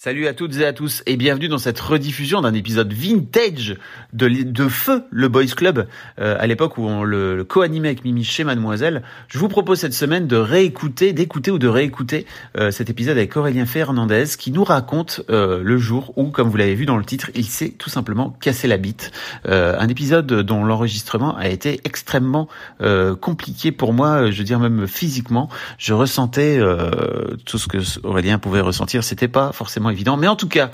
[0.00, 3.74] Salut à toutes et à tous et bienvenue dans cette rediffusion d'un épisode vintage
[4.12, 5.88] de, Feu, le Boys Club,
[6.20, 9.02] euh, à l'époque où on le, le co-animait avec Mimi chez Mademoiselle.
[9.26, 12.26] Je vous propose cette semaine de réécouter, d'écouter ou de réécouter
[12.56, 16.56] euh, cet épisode avec Aurélien Fernandez qui nous raconte euh, le jour où, comme vous
[16.56, 19.10] l'avez vu dans le titre, il s'est tout simplement cassé la bite.
[19.46, 22.46] Euh, un épisode dont l'enregistrement a été extrêmement
[22.82, 25.48] euh, compliqué pour moi, je veux dire même physiquement.
[25.76, 30.16] Je ressentais euh, tout ce que Aurélien pouvait ressentir, c'était pas forcément évident.
[30.16, 30.70] Mais en tout cas,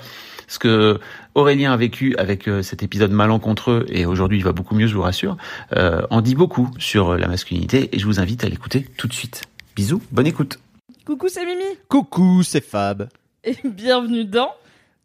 [0.47, 0.99] ce que
[1.33, 4.95] Aurélien a vécu avec euh, cet épisode malencontreux, et aujourd'hui il va beaucoup mieux, je
[4.95, 5.37] vous rassure,
[5.75, 9.13] euh, en dit beaucoup sur la masculinité, et je vous invite à l'écouter tout de
[9.13, 9.43] suite.
[9.75, 10.59] Bisous, bonne écoute.
[11.05, 13.09] Coucou, c'est Mimi Coucou, c'est Fab.
[13.43, 14.53] et bienvenue dans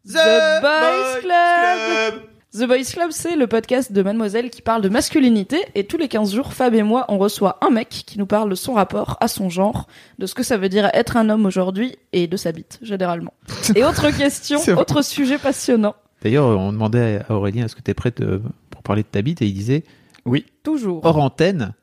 [0.07, 2.23] The, Boys, Club.
[2.53, 6.09] The Boys Club, c'est le podcast de Mademoiselle qui parle de masculinité et tous les
[6.09, 9.15] 15 jours, Fab et moi, on reçoit un mec qui nous parle de son rapport
[9.21, 9.87] à son genre,
[10.19, 13.33] de ce que ça veut dire être un homme aujourd'hui et de sa bite, généralement.
[13.75, 15.95] Et autre question, autre sujet passionnant.
[16.23, 19.21] D'ailleurs, on demandait à Aurélien est-ce que tu es prête euh, pour parler de ta
[19.21, 19.85] bite et il disait
[20.25, 21.05] oui, Toujours.
[21.05, 21.73] hors antenne,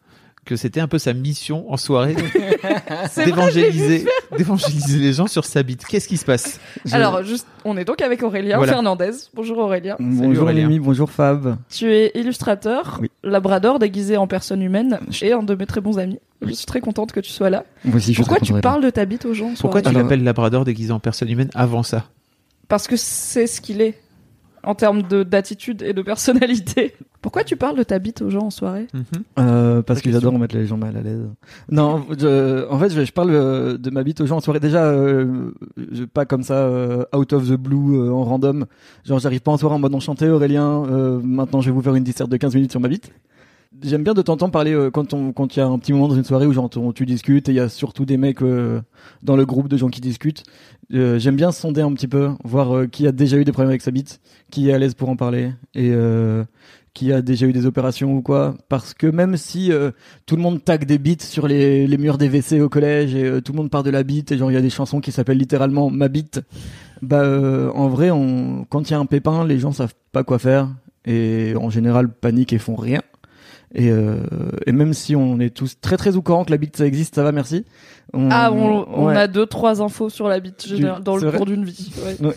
[0.48, 2.16] que c'était un peu sa mission en soirée
[3.16, 5.84] d'évangéliser, d'évangéliser les gens sur sa bite.
[5.86, 6.58] Qu'est-ce qui se passe?
[6.90, 8.72] Alors, juste, on est donc avec Aurélien Voilà.
[8.72, 9.10] Fernandez.
[9.34, 9.96] Bonjour Aurélien.
[10.00, 10.68] Bonjour Aurélien.
[10.80, 11.56] Bonjour Fab.
[11.70, 13.10] Tu es illustrateur, Oui.
[13.22, 16.18] labrador déguisé en personne humaine et un de mes très bons amis.
[16.42, 17.64] Je suis très contente que tu sois là.
[17.84, 19.88] Moi aussi, je suis Pourquoi tu parles de ta bite aux gens en Pourquoi tu
[19.88, 22.04] Alors- l'appelles Labrador déguisé en personne humaine avant ça?
[22.68, 23.98] Parce que c'est ce qu'il est
[24.68, 26.94] en termes de d'attitude et de personnalité.
[27.22, 28.86] Pourquoi tu parles de ta bite aux gens en soirée?
[28.94, 29.02] Mhm.
[29.40, 31.26] Euh, parce que j'adore mettre les gens mal à l'aise.
[31.70, 34.60] Non, je- en fait, je, je parle euh, de ma bite aux gens en soirée.
[34.60, 35.50] Déjà, euh,
[35.90, 38.66] je, pas comme ça, euh, out of the blue, euh, en random.
[39.04, 40.84] Genre, j'arrive pas en soirée en mode enchanté, Aurélien.
[40.84, 43.10] euh, maintenant, je vais vous faire une disserte de 15 minutes sur ma bite.
[43.82, 46.08] J'aime bien de temps parler euh, quand on quand il y a un petit moment
[46.08, 48.80] dans une soirée où genre tu discutes et il y a surtout des mecs euh,
[49.22, 50.42] dans le groupe de gens qui discutent.
[50.94, 53.70] Euh, J'aime bien sonder un petit peu, voir euh, qui a déjà eu des problèmes
[53.70, 56.44] avec sa bite, qui est à l'aise pour en parler et euh,
[56.92, 58.56] qui a déjà eu des opérations ou quoi.
[58.68, 59.92] Parce que même si euh,
[60.26, 63.42] tout le monde tag des bites sur les, les murs des WC au collège et
[63.42, 65.12] tout le monde part de la bite et genre il y a des chansons qui
[65.12, 66.40] s'appellent littéralement ma bite,
[67.02, 67.22] bah
[67.74, 70.68] en vrai on quand il y a un pépin les gens savent pas quoi faire
[71.04, 73.02] et en général paniquent et font rien.
[73.74, 74.16] Et, euh,
[74.66, 77.14] et même si on est tous très très au courant que la bite ça existe,
[77.16, 77.64] ça va, merci.
[78.14, 79.16] On- Ah, on, on ouais.
[79.16, 81.92] a deux trois infos sur la bite général- dans le cours d'une vie.
[82.22, 82.34] ouais.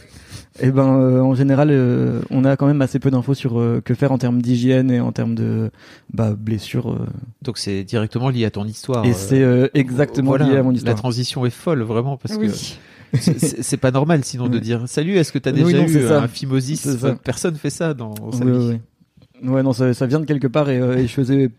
[0.60, 3.82] Et ben euh, en général, euh, on a quand même assez peu d'infos sur euh,
[3.84, 5.72] que faire en termes d'hygiène et en termes de
[6.14, 6.92] bah, blessures.
[6.92, 7.06] euh.
[7.42, 9.06] Donc c'est directement lié à ton histoire.
[9.06, 10.94] et euh, c'est euh, exactement voilà, lié à mon histoire.
[10.94, 12.50] La transition est folle, vraiment, parce Oui.
[12.50, 13.18] que
[13.64, 14.60] c'est- pas normal sinon de Ouais.
[14.62, 16.86] dire Salut, est-ce que t'as Oui, déjà non, eu un phimosis.
[17.24, 18.80] Personne fait ça dans sa Ouais, vie.
[19.44, 21.50] Ouais, non, ça, ça vient de quelque part et, euh, et je faisais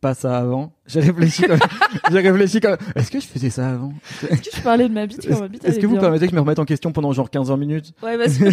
[0.00, 0.72] pas ça avant.
[0.86, 1.58] J'ai réfléchi quand même.
[2.10, 2.60] J'ai réfléchi.
[2.94, 3.94] Est-ce que je faisais ça avant?
[4.28, 6.00] Est-ce que je parlais de ma bite quand ma bite Est-ce que est vous bien
[6.02, 7.94] permettez que je me remette en question pendant genre 15 minutes?
[8.02, 8.44] Ouais, parce que.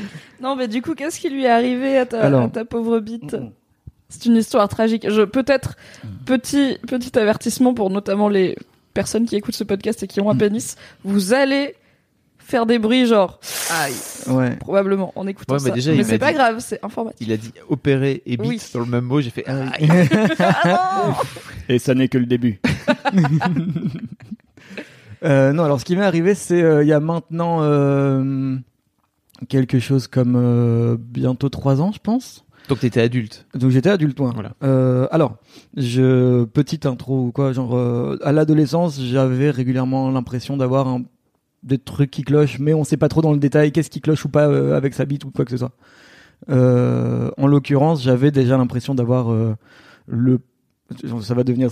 [0.40, 2.44] non, mais du coup, qu'est-ce qui lui est arrivé à ta, Alors.
[2.44, 3.36] à ta pauvre bite?
[4.08, 5.06] C'est une histoire tragique.
[5.10, 5.76] Je peut-être
[6.24, 8.56] petit petit avertissement pour notamment les
[8.94, 10.76] personnes qui écoutent ce podcast et qui ont un pénis.
[11.04, 11.74] Vous allez
[12.46, 13.40] faire des bruits genre
[13.72, 13.92] aïe
[14.28, 14.56] Ouais.
[14.56, 15.74] probablement en écoutant Ouais, mais ça.
[15.74, 17.26] déjà, mais m'a c'est pas dit- grave, c'est informatif.
[17.26, 18.62] Il a dit opérer et bite Oui.
[18.72, 19.20] dans le même mot.
[19.20, 21.14] J'ai fait ah,
[21.68, 22.60] Et ça n'est que le début.
[25.24, 28.54] Euh, non, alors ce qui m'est arrivé, c'est euh, il y a maintenant euh,
[29.48, 32.44] quelque chose comme euh, bientôt trois ans, je pense.
[32.68, 33.46] Donc t'étais adulte.
[33.54, 34.30] Donc j'étais adulte, moi.
[34.34, 34.52] Voilà.
[34.62, 35.36] Euh, alors,
[35.76, 41.02] je petite intro ou quoi, genre euh, à l'adolescence, j'avais régulièrement l'impression d'avoir un-
[41.66, 44.24] des trucs qui clochent, mais on sait pas trop dans le détail qu'est-ce qui cloche
[44.24, 45.72] ou pas euh, avec sa bite ou quoi que ce soit.
[46.48, 49.54] Euh, en l'occurrence, j'avais déjà l'impression d'avoir euh,
[50.06, 50.40] le,
[51.20, 51.70] ça va devenir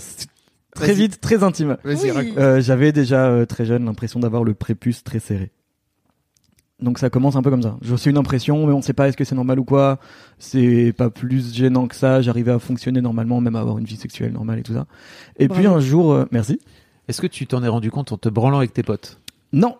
[0.75, 1.77] très vite très intime.
[1.85, 1.95] Oui.
[2.37, 5.51] Euh, j'avais déjà euh, très jeune l'impression d'avoir le prépuce très serré.
[6.81, 7.77] Donc ça commence un peu comme ça.
[7.81, 9.97] J'ai aussi une impression, mais on sait pas est-ce que c'est normal ou quoi.
[10.39, 12.21] C'est pas plus gênant que ça.
[12.21, 14.85] J'arrivais à fonctionner normalement, même à avoir une vie sexuelle normale et tout ça.
[15.37, 16.59] Et puis un jour, euh, merci.
[17.07, 19.21] Est-ce que tu t'en es rendu compte en te branlant avec tes potes?
[19.53, 19.77] Non,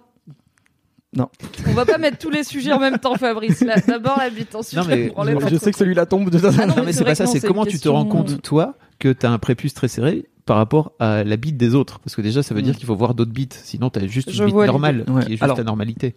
[1.67, 3.61] On va pas mettre tous les sujets en même temps, Fabrice.
[3.61, 6.05] Là, D'abord la bite, ensuite Non, mais on prend les je, je sais que celui-là
[6.05, 6.49] tombe de ça.
[6.59, 9.11] Ah non, Non, mais c'est pas ça, c'est comment tu te rends compte, toi, que
[9.13, 11.99] t'as un prépuce très serré par rapport à la bite des autres?
[11.99, 12.65] Parce que déjà, ça veut Mm.
[12.65, 13.59] dire qu'il faut voir d'autres bites.
[13.63, 15.05] Sinon, t'as juste Je une bite normale.
[15.07, 15.21] Ouais.
[15.21, 16.15] qui est juste Alors- ta normalité.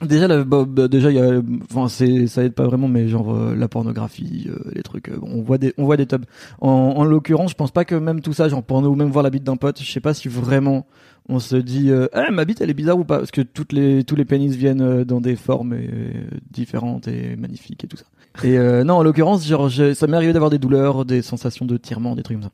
[0.00, 1.40] Déjà, la- bah, bah, déjà, il y a,
[1.70, 5.16] enfin, c'est, ça aide pas vraiment, mais genre euh, la pornographie, euh, les trucs, euh,
[5.22, 6.24] on voit des, on voit des tubs.
[6.60, 9.22] En, en l'occurrence, je pense pas que même tout ça, genre porno ou même voir
[9.22, 10.86] la bite d'un pote, je sais pas si vraiment
[11.28, 13.72] on se dit, euh, ah ma bite elle est bizarre ou pas, parce que toutes
[13.72, 16.10] les, tous les pénis viennent euh, dans des formes euh,
[16.50, 18.04] différentes et magnifiques et tout ça.
[18.44, 21.76] Et euh, non, en l'occurrence, genre, ça m'est arrivé d'avoir des douleurs, des sensations de
[21.76, 22.52] tirement, des trucs comme ça.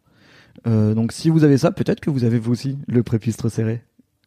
[0.66, 3.82] Euh, donc si vous avez ça, peut-être que vous avez vous aussi le prépistre serré.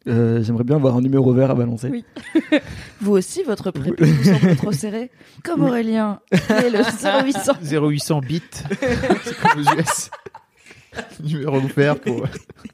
[0.08, 1.88] Euh, J'aimerais bien avoir un numéro vert à balancer.
[1.88, 2.04] Oui.
[3.00, 5.12] Vous aussi, votre prépuce vous semble trop serré
[5.44, 6.18] Comme Aurélien.
[6.32, 6.78] Et le
[7.24, 7.52] 0800.
[7.62, 8.42] 0800 bits.
[9.22, 10.10] c'est comme aux US.
[11.24, 12.24] Numéro offert pour.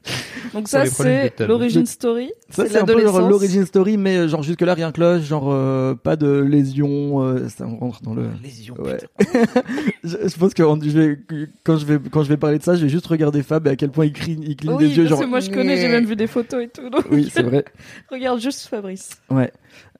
[0.53, 2.31] Donc ça, c'est l'origine story.
[2.49, 5.49] Ça c'est un peu l'origin story, mais euh, genre jusque là rien que là, genre
[5.51, 8.27] euh, pas de lésion, euh, ça on rentre dans le.
[8.43, 8.75] Lésion.
[8.79, 8.97] Ouais.
[10.03, 11.19] je, je pense que on- je vais,
[11.63, 13.71] quand je vais quand je vais parler de ça, je vais juste regarder Fab et
[13.71, 15.19] à quel point il, cligne Oui, des yeux, parce genre.
[15.21, 16.89] que moi je connais, j'ai même vu des photos et tout.
[16.89, 17.63] donc Oui, c'est vrai.
[18.11, 19.11] Regarde juste Fabrice.
[19.29, 19.51] Ouais.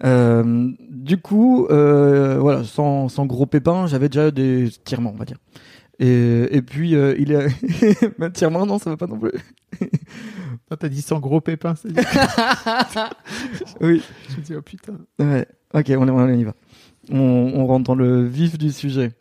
[0.04, 5.26] Euh, du coup, euh, voilà, sans, sans gros pépins, j'avais déjà des tirements, on va
[5.26, 5.38] dire.
[6.00, 7.48] Et, et puis euh, il est
[8.20, 9.32] même tirement, non, ça va pas non plus.
[10.80, 11.90] T'as dit sans gros pépins, c'est
[13.82, 14.02] Oui.
[14.30, 14.98] Je me dis, oh putain.
[15.18, 16.54] Ouais, ok, on, on y va.
[17.12, 19.12] On, on rentre dans le vif du sujet.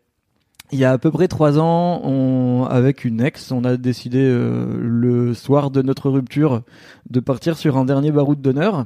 [0.70, 4.18] Il y a à peu près trois ans, on, avec une ex, on a décidé
[4.20, 6.62] euh, le soir de notre rupture
[7.08, 8.84] de partir sur un dernier baroud d'honneur.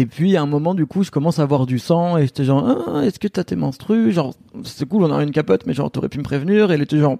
[0.00, 2.44] Et puis à un moment, du coup, je commence à avoir du sang et j'étais
[2.44, 4.12] genre, ah, est-ce que t'as tes menstrues?
[4.12, 6.70] Genre, c'est cool, on a une capote, mais genre, t'aurais pu me prévenir.
[6.70, 7.18] Et elle était genre,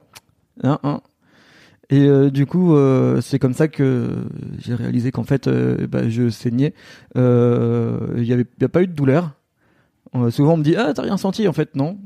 [0.62, 1.02] hein, hein.
[1.90, 4.24] Et euh, du coup, euh, c'est comme ça que
[4.60, 6.72] j'ai réalisé qu'en fait, euh, bah, je saignais.
[7.16, 9.32] Il y avait, y a pas eu de douleur.
[10.30, 11.46] Souvent, on me dit ah t'as rien senti.
[11.48, 11.98] En fait, non,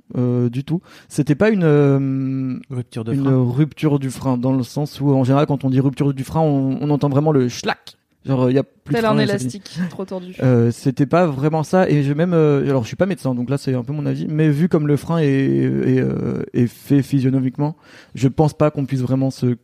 [0.50, 0.80] du tout.
[1.08, 3.52] C'était pas une Rupture de une frein.
[3.52, 6.40] rupture du frein dans le sens où en général, quand on dit rupture du frein,
[6.40, 7.96] on, on entend vraiment le schlack.
[8.24, 10.34] Genre, il y a plus Tel un élastique trop tordu.
[10.42, 13.50] Euh, c'était pas vraiment ça et j'ai même euh, alors je suis pas médecin donc
[13.50, 16.66] là c'est un peu mon avis mais vu comme le frein est est, euh, est
[16.66, 17.76] fait physionomiquement
[18.14, 19.56] je pense pas qu'on puisse vraiment se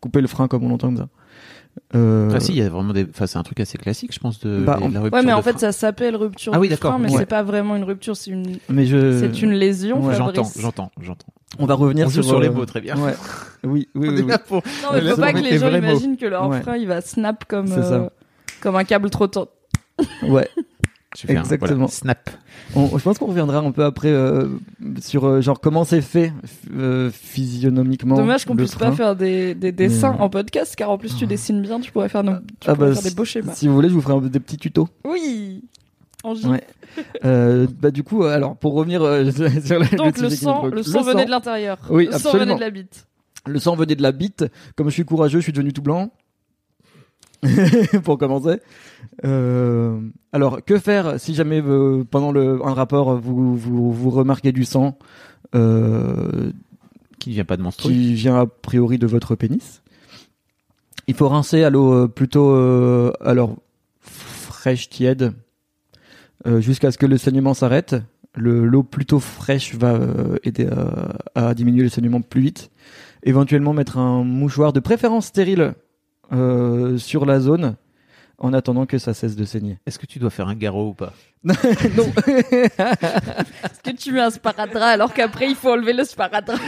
[0.00, 1.08] couper le frein comme on l'entend comme ça
[1.94, 3.06] euh, Ah si, il y a vraiment des.
[3.08, 5.32] Enfin, c'est un truc assez classique, je pense, de, Bah, de la rupture Ouais, mais
[5.32, 5.58] en de fait, frein.
[5.60, 7.18] ça s'appelle rupture Ah oui, d'accord, mais ouais.
[7.18, 10.02] c'est pas vraiment une rupture, c'est une, mais je c'est une lésion.
[10.04, 10.14] ouais.
[10.16, 11.26] J'entends, j'entends, j'entends.
[11.58, 12.96] on va revenir On sur, sur les euh, mots, très bien.
[12.98, 13.14] ouais
[13.64, 14.34] oui oui, oui, oui.
[14.46, 15.76] pour- Non, mais faut pas que les gens mots.
[15.78, 16.60] imaginent que leur Ouais.
[16.62, 18.08] frein il va snap comme euh,
[18.60, 19.48] comme un câble trop tôt.
[20.22, 20.48] ouais
[21.16, 21.74] Je fais un- Exactement.
[21.74, 22.30] voilà, snap.
[22.74, 24.48] On- je pense qu'on reviendra un peu après euh,
[25.00, 26.32] sur euh, genre comment c'est fait
[26.76, 30.98] euh, physionomiquement Dommage qu'on puisse pas faire des, des dessins Mais- en podcast, car en
[30.98, 32.40] plus tu dessines bien, tu pourrais faire, tu Ah
[32.74, 33.54] pourrais bah, faire des beaux schémas.
[33.54, 35.64] si vous voulez je vous ferai un- des petits tutos Oui.
[36.24, 36.46] En J.
[36.48, 36.64] Ouais.
[37.24, 39.30] Euh, bah du coup, euh, alors pour revenir euh,
[39.64, 41.78] sur la- Donc le sang, le sang venait de l'intérieur.
[41.90, 42.44] Oui, le sang absolument.
[42.44, 43.06] venait de la bite.
[43.46, 44.44] Le sang venait de la bite.
[44.74, 46.10] Comme je suis courageux, je suis devenu tout blanc.
[48.04, 48.60] pour commencer.
[49.24, 50.00] Euh,
[50.32, 54.64] alors, que faire si jamais euh, pendant le, un rapport vous, vous, vous remarquez du
[54.64, 54.98] sang
[55.54, 56.50] euh,
[57.18, 59.82] Qui vient pas de qui vient a priori de votre pénis?
[61.06, 62.52] Il faut rincer à l'eau plutôt
[63.20, 63.54] alors
[64.00, 65.34] fraîche tiède
[66.44, 67.94] jusqu'à ce que le saignement s'arrête.
[68.34, 70.00] Le l'eau plutôt fraîche va
[70.42, 72.70] aider à, à diminuer le saignement plus vite.
[73.22, 75.74] Éventuellement mettre un mouchoir de préférence stérile
[76.32, 77.76] euh, sur la zone
[78.38, 79.78] en attendant que ça cesse de saigner.
[79.86, 81.12] Est-ce que tu dois faire un garrot ou pas
[81.44, 81.54] non.
[82.26, 86.60] Est-ce que tu mets un sparadrap alors qu'après il faut enlever le sparadrap?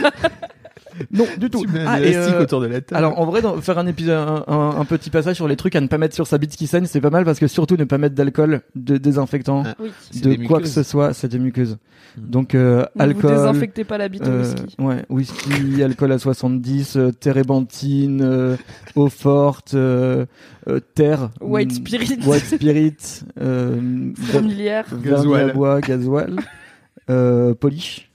[1.11, 1.61] Non, du tout.
[1.65, 2.97] Tu mets un Ah, élastique euh, autour de la table.
[2.97, 5.75] Alors en vrai, dans- faire un épisode, un, un- un petit passage sur les trucs
[5.75, 7.77] à ne pas mettre sur sa bite qui saigne, c'est pas mal parce que surtout
[7.77, 9.91] ne pas mettre d'alcool, de désinfectant, Ah, Oui.
[10.21, 11.77] de quoi que ce soit, c'est des muqueuses.
[12.17, 12.29] Hmm.
[12.29, 14.75] Donc euh, Ne vous alcool, désinfectez pas la bite au euh, whisky.
[14.79, 18.55] ouais, whisky, alcool à 70, euh, térébenthine, euh,
[18.95, 20.25] eau forte, euh,
[20.67, 22.19] euh, terre, White mm, spirit.
[22.25, 22.95] white spirit,
[23.39, 23.77] euh,
[24.17, 24.55] vernis
[25.03, 25.49] Gasoil.
[25.49, 26.35] à bois, gasoil,
[27.09, 28.08] euh, polish.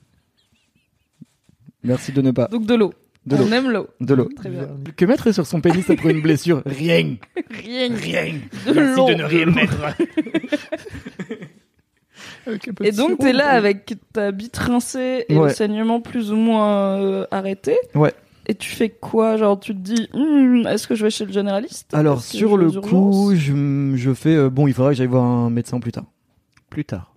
[1.84, 2.48] Merci de ne pas.
[2.48, 2.92] Donc de l'eau.
[3.26, 3.44] De l'eau.
[3.48, 3.86] On aime l'eau.
[4.00, 4.28] De l'eau.
[4.36, 4.68] Très bien.
[4.96, 6.62] Que mettre sur son pénis après une blessure?
[6.66, 7.16] Rien.
[7.50, 7.94] Rien.
[7.94, 8.34] Rien.
[8.66, 9.06] De l'eau.
[9.06, 9.76] rien mettre.
[12.46, 15.48] Avec un peu Et de donc t'es là avec ta bite rincée et Ouais.
[15.48, 17.76] le saignement plus ou moins euh, arrêté.
[17.94, 18.12] Ouais.
[18.46, 19.38] Et tu fais quoi?
[19.38, 21.94] Genre tu te dis, Hmm, est-ce que je vais chez le généraliste?
[21.94, 25.48] Alors sur le coup, je, je fais euh, bon, il faudrait que j'aille voir un
[25.48, 26.04] médecin plus tard.
[26.68, 27.14] Plus tard.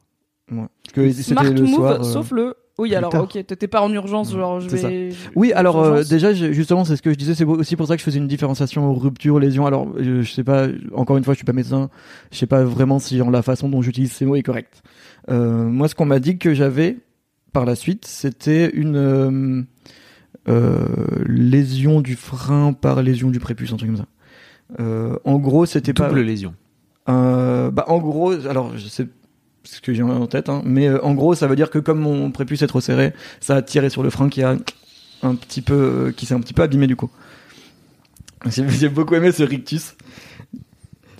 [0.49, 0.63] Ouais.
[0.83, 1.99] Parce que Smart c'était le move, soir.
[1.99, 2.55] euh, sauf le.
[2.79, 3.23] Oui, alors tard.
[3.23, 4.89] ok, t'étais pas en urgence, genre je C'est ça.
[4.89, 5.09] vais.
[5.35, 7.99] Oui, alors euh, déjà justement c'est ce que je disais, c'est aussi pour ça que
[7.99, 9.65] je faisais une différenciation rupture lésion.
[9.65, 11.89] Alors euh, je sais pas, encore une fois je suis pas médecin,
[12.31, 14.83] je sais pas vraiment si en la façon dont j'utilise ces mots est correcte.
[15.29, 16.97] Euh, moi ce qu'on m'a dit que j'avais
[17.51, 19.63] par la suite, c'était une euh,
[20.47, 20.85] euh,
[21.25, 24.05] lésion du frein par lésion du prépuce, un truc comme ça.
[24.79, 26.09] Euh, en gros, c'était pas.
[26.09, 26.53] Double lésion.
[27.09, 29.07] Euh, bah, en gros, alors je sais
[29.75, 31.99] ce que j'ai en tête, hein, mais euh, en gros, ça veut dire que comme
[31.99, 34.55] mon prépuce est trop serré, ça a tiré sur le frein qui a
[35.23, 35.73] un petit peu,
[36.07, 37.09] euh, qui s'est un petit peu abîmé du coup.
[38.45, 39.95] J'ai beaucoup aimé ce rictus.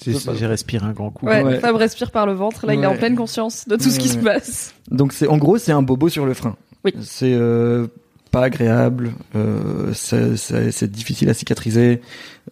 [0.05, 1.25] J'ai respiré un grand coup.
[1.25, 1.59] Ouais, Ouais.
[1.59, 2.65] Fab respire par le ventre.
[2.67, 4.73] Là, il est en pleine conscience de tout ce qui se passe.
[4.91, 6.55] Donc c'est en gros c'est un bobo sur le frein.
[6.85, 6.93] Oui.
[7.01, 7.87] C'est euh,
[8.31, 12.01] pas agréable, euh, c'est- difficile à cicatriser,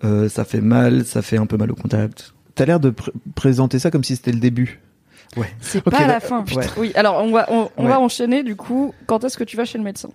[0.03, 2.33] euh, ça fait mal, ça fait un peu mal au contact.
[2.55, 4.81] T'as l'air de pr- présenter ça comme si c'était le début.
[5.60, 6.44] C'est pas à la fin.
[6.44, 6.62] putain.
[6.77, 7.89] Oui, alors on va, on, on Ouais.
[7.89, 8.94] va enchaîner du coup.
[9.05, 10.10] Quand est-ce que tu vas chez le médecin?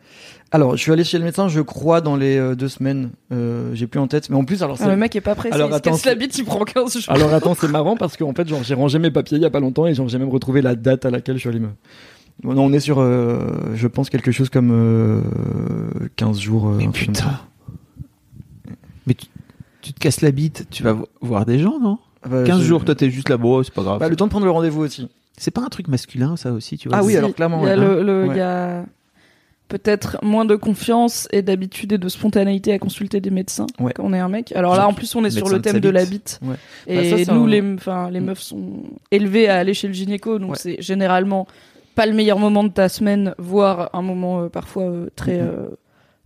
[0.50, 3.71] Alors je suis allé chez le médecin, je crois dans les euh, deux semaines, euh,
[3.75, 5.55] j'ai plus en tête, mais en plus alors Ah, c'est- Le mec est pas pressé.
[5.55, 7.14] Alors, il se attends, casse la c'est- bite, il prend 15 jours?
[7.14, 9.50] alors attends c'est marrant parce qu'en fait genre j'ai rangé mes papiers il y a
[9.50, 11.69] pas longtemps et genre j'ai même retrouvé la date à laquelle je suis allé me.
[12.43, 13.38] Bon, non, on est sur, euh,
[13.75, 15.21] je pense quelque chose comme euh,
[16.17, 16.69] 15 jours.
[16.69, 17.38] euh, Mais putain.
[19.07, 19.26] Mais tu,
[19.83, 21.99] tu te casses la bite, tu vas vo- voir des gens, non?
[22.29, 23.99] Bah, 15 je- jours, toi t'es juste là, bon, c'est pas grave.
[23.99, 25.09] Bah, le temps de prendre le rendez-vous aussi.
[25.37, 26.99] C'est pas un truc masculin, ça aussi, tu vois?
[26.99, 27.81] Ah oui, alors clairement, Il y a, ouais.
[27.85, 28.35] le, le- Ouais.
[28.35, 28.85] il y a
[29.69, 33.93] peut-être moins de confiance et d'habitude et de spontanéité à consulter des médecins Ouais.
[33.95, 34.53] quand on est un mec.
[34.53, 36.41] Alors là, en plus, on est sur le thème de la bite.
[36.89, 38.25] Et Bah, ça, nous, un- les, enfin, les Mm.
[38.25, 40.57] meufs sont élevées à aller chez le gynéco, donc Ouais.
[40.59, 41.47] c'est généralement
[41.95, 45.69] pas le meilleur moment de ta semaine, voire un moment euh, parfois euh, très euh,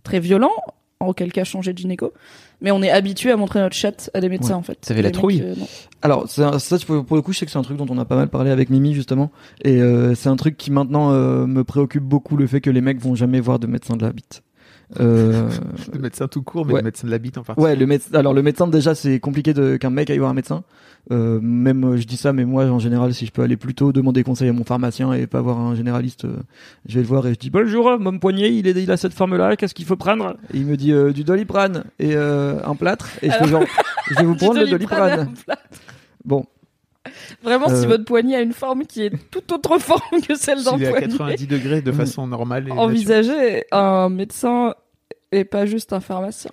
[0.04, 0.52] très violent.
[1.00, 2.12] En quel cas, changer de gynéco.
[2.60, 4.54] Mais on est habitué à montrer notre chatte à des médecins Ouais.
[4.54, 4.78] en fait.
[4.82, 5.42] Ça fait la mecs, trouille.
[5.42, 5.54] euh.
[6.02, 7.86] Alors c'est un- ça pour pour le coup je sais que c'est un truc dont
[7.90, 9.30] on a pas mal parlé avec Mimi justement
[9.62, 12.80] et euh, c'est un truc qui maintenant euh, me préoccupe beaucoup le fait que les
[12.80, 14.42] mecs vont jamais voir de médecin de la bite.
[15.00, 15.48] Euh,
[15.92, 16.80] Le médecin tout court, mais Ouais.
[16.80, 17.72] le médecin de la bite en particulier.
[17.72, 20.34] ouais le médecin alors le médecin déjà c'est compliqué de qu'un mec aille voir un
[20.34, 20.62] médecin.
[21.10, 23.74] Euh, même euh, je dis ça mais moi en général si je peux aller plus
[23.74, 26.36] tôt demander conseil à mon pharmacien et pas voir un généraliste euh,
[26.88, 29.12] je vais le voir et je dis bonjour mon poignet il est il a cette
[29.12, 30.36] forme là qu'est-ce qu'il faut prendre?
[30.54, 33.64] Et il me dit euh, du doliprane et euh, un plâtre et je fais genre
[34.10, 35.34] je vais vous prendre le Du Doliprane.
[36.24, 36.46] Bon
[37.42, 40.72] Vraiment, si votre poignet a une forme qui est toute autre forme que celle d'un
[40.72, 41.94] à poignet, 90 degrés de Mm.
[41.94, 42.62] façon normale.
[42.64, 42.88] et naturelle.
[42.88, 44.72] envisagez un médecin
[45.30, 46.50] et pas juste un pharmacien.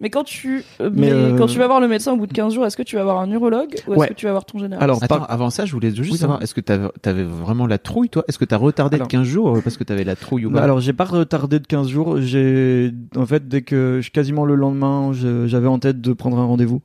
[0.00, 2.26] Mais quand tu, euh, Mais, mais euh, quand tu vas voir le médecin au bout
[2.26, 4.08] de 15 jours, est-ce que tu vas voir un urologue ou est-ce Ouais.
[4.08, 6.18] que tu vas voir ton général alors Attends, par- avant ça, je voulais juste Oui,
[6.18, 8.24] savoir, est-ce que t'avais avais vraiment la trouille, toi?
[8.28, 10.50] Est-ce que t'as retardé Alors- de 15 jours euh, parce que t'avais la trouille ou
[10.50, 14.10] Bah pas alors j'ai pas retardé de 15 jours, j'ai en fait dès que je-
[14.10, 16.82] quasiment le lendemain, j'avais en tête de prendre un rendez-vous.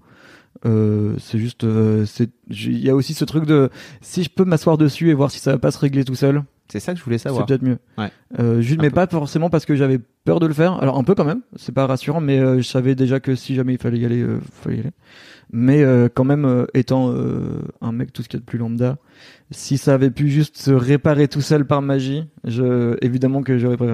[0.65, 3.69] Euh, c'est juste euh, c'est il y a aussi ce truc de
[4.01, 6.41] si je peux m'asseoir dessus et voir si ça va pas se régler tout seul,
[6.71, 7.45] C'est ça que je voulais c'est savoir.
[7.45, 7.77] peut-être mieux.
[7.97, 8.11] Ouais.
[8.39, 8.95] Euh, juste mais peu.
[8.95, 10.73] pas forcément parce que j'avais peur de le faire.
[10.81, 13.53] Alors un peu quand même, c'est pas rassurant mais euh, je savais déjà que si
[13.55, 14.91] jamais il fallait y aller, euh, fallait y aller.
[15.51, 18.45] Mais euh, quand même euh, étant euh, un mec tout ce qu'il y a de
[18.45, 18.97] plus lambda,
[19.51, 23.77] si ça avait pu juste se réparer tout seul par magie, je évidemment que j'aurais
[23.77, 23.93] préféré.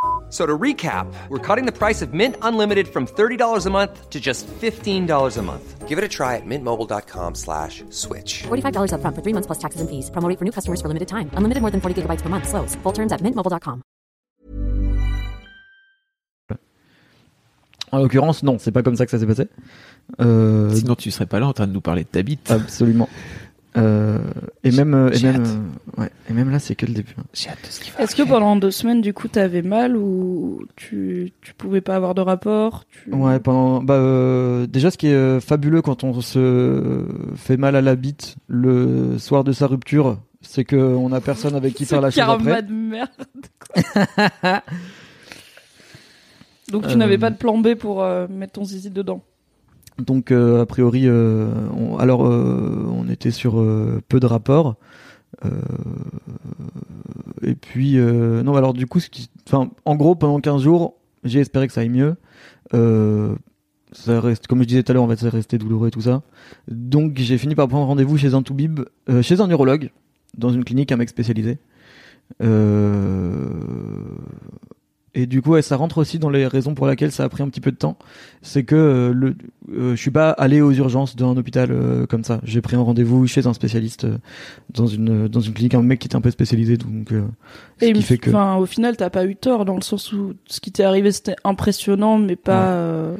[0.31, 4.09] F- So to recap, we're cutting the price of Mint Unlimited from $30 a month
[4.09, 5.87] to just $15 a month.
[5.89, 8.43] Give it a try at mintmobile.com slash switch.
[8.47, 10.09] $45 upfront for three months plus taxes and fees.
[10.09, 11.29] Promo rate for new customers for limited time.
[11.35, 12.47] Unlimited more than 40 gigabytes per month.
[12.47, 12.75] Slows.
[12.83, 13.81] Full terms at mintmobile.com.
[17.93, 19.49] En l'occurrence, non, c'est pas comme ça que ça s'est passé.
[20.21, 22.49] Euh, Sinon, tu serais pas là en train de nous parler de ta bite.
[22.49, 23.09] absolument.
[23.77, 24.17] Euh,
[24.65, 27.15] et même, euh, et même, euh, ouais, et même là, c'est que le début.
[27.17, 27.23] hein.
[27.33, 29.95] J'ai hâte de ce qui va Est-ce que pendant deux semaines, du coup, t'avais mal
[29.95, 33.13] ou tu, tu pouvais pas avoir de rapport tu...
[33.13, 37.75] Ouais, pendant, bah, euh, déjà, ce qui est euh, fabuleux quand on se fait mal
[37.77, 41.85] à la bite le soir de sa rupture, c'est que on a personne avec qui
[41.85, 42.63] faire la chose karma après.
[42.63, 43.09] de merde.
[44.41, 44.61] quoi.
[46.71, 49.21] Donc tu Euh, n'avais pas de plan B pour euh, mettre ton zizi dedans.
[49.97, 53.63] Donc, euh, a priori, euh, on, alors, euh, on était sur
[54.07, 54.75] peu de rapports.
[57.41, 61.67] Et puis, non, alors du coup, ce qui, en gros, pendant 15 jours, j'ai espéré
[61.67, 62.15] que ça aille mieux.
[63.93, 66.01] Ça reste, comme je disais tout à l'heure, en fait, ça restait douloureux et tout
[66.01, 66.21] ça.
[66.69, 68.81] Donc, j'ai fini par prendre rendez-vous chez un toubib,
[69.21, 69.89] chez un neurologue,
[70.37, 71.57] dans une clinique, un mec spécialisé.
[75.13, 77.43] Et du coup, ouais, ça rentre aussi dans les raisons pour lesquelles ça a pris
[77.43, 77.97] un petit peu de temps.
[78.41, 79.35] C'est que euh, le,
[79.73, 82.39] euh, je suis pas allé aux urgences d'un hôpital euh, comme ça.
[82.43, 84.17] J'ai pris un rendez-vous chez un spécialiste euh,
[84.73, 87.23] dans une dans une clinique, un mec qui était un peu spécialisé, donc euh,
[87.79, 90.13] ce Et qui fait que enfin, au final, t'as pas eu tort dans le sens
[90.13, 92.67] où ce qui t'est arrivé c'était impressionnant, mais pas.
[92.75, 93.15] euh,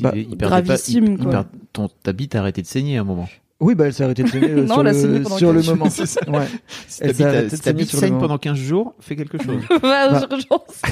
[0.00, 1.30] Bah, il, il perdait pas- gravissime, il- il quoi.
[1.30, 3.28] perd- ton, ta bite a arrêté de saigner à un moment.
[3.60, 5.52] Oui, bah elle s'est arrêtée de saigner euh, Non, sur, elle a le, pendant sur
[5.52, 5.90] le 15 moment.
[5.90, 6.20] C'est ça.
[6.28, 6.46] Ouais.
[6.88, 8.20] Si Elle s'est bite- arrêtée de si sur le moment.
[8.20, 9.62] pendant 15 jours, fais quelque chose.
[9.82, 10.26] Bah.
[10.30, 10.82] urgences.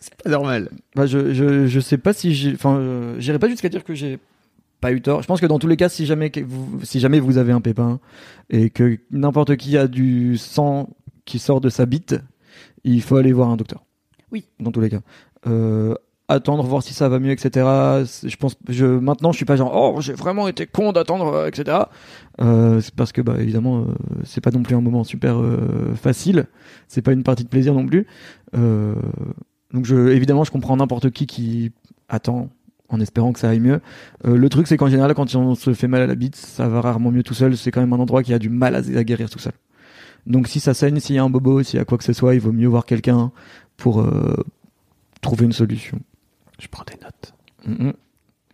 [0.00, 0.70] c'est pas normal.
[0.94, 2.52] Bah, je, je, je sais pas si j'ai.
[2.52, 4.18] Enfin, euh, j'irai pas jusqu'à dire que j'ai
[4.80, 5.22] pas eu tort.
[5.22, 7.52] Je pense que dans tous les cas, si jamais, que vous, si jamais vous avez
[7.52, 7.98] un pépin
[8.50, 10.90] et que n'importe qui a du sang
[11.24, 12.16] qui sort de sa bite,
[12.84, 13.84] il faut aller voir un docteur.
[14.30, 14.44] Oui.
[14.60, 15.00] Dans tous les cas.
[15.46, 15.94] Euh,
[16.28, 17.66] attendre, voir si ça va mieux, etc.
[18.24, 21.48] Je pense, je, maintenant, je suis pas genre, oh, j'ai vraiment été con d'attendre, euh,
[21.48, 21.78] etc.
[22.40, 23.84] Euh, c'est parce que, bah, évidemment, euh,
[24.24, 26.46] c'est pas non plus un moment super euh, facile.
[26.86, 28.06] C'est pas une partie de plaisir non plus.
[28.54, 28.94] Euh,
[29.72, 31.72] donc, je, évidemment, je comprends n'importe qui qui
[32.08, 32.50] attend
[32.90, 33.80] en espérant que ça aille mieux.
[34.26, 36.68] Euh, le truc, c'est qu'en général, quand on se fait mal à la bite, ça
[36.68, 37.56] va rarement mieux tout seul.
[37.56, 39.52] C'est quand même un endroit qui a du mal à, à guérir tout seul.
[40.26, 42.12] Donc, si ça saigne, s'il y a un bobo, s'il y a quoi que ce
[42.12, 43.32] soit, il vaut mieux voir quelqu'un
[43.78, 44.06] pour
[45.20, 46.00] trouver une solution.
[46.58, 47.34] Je prends des notes.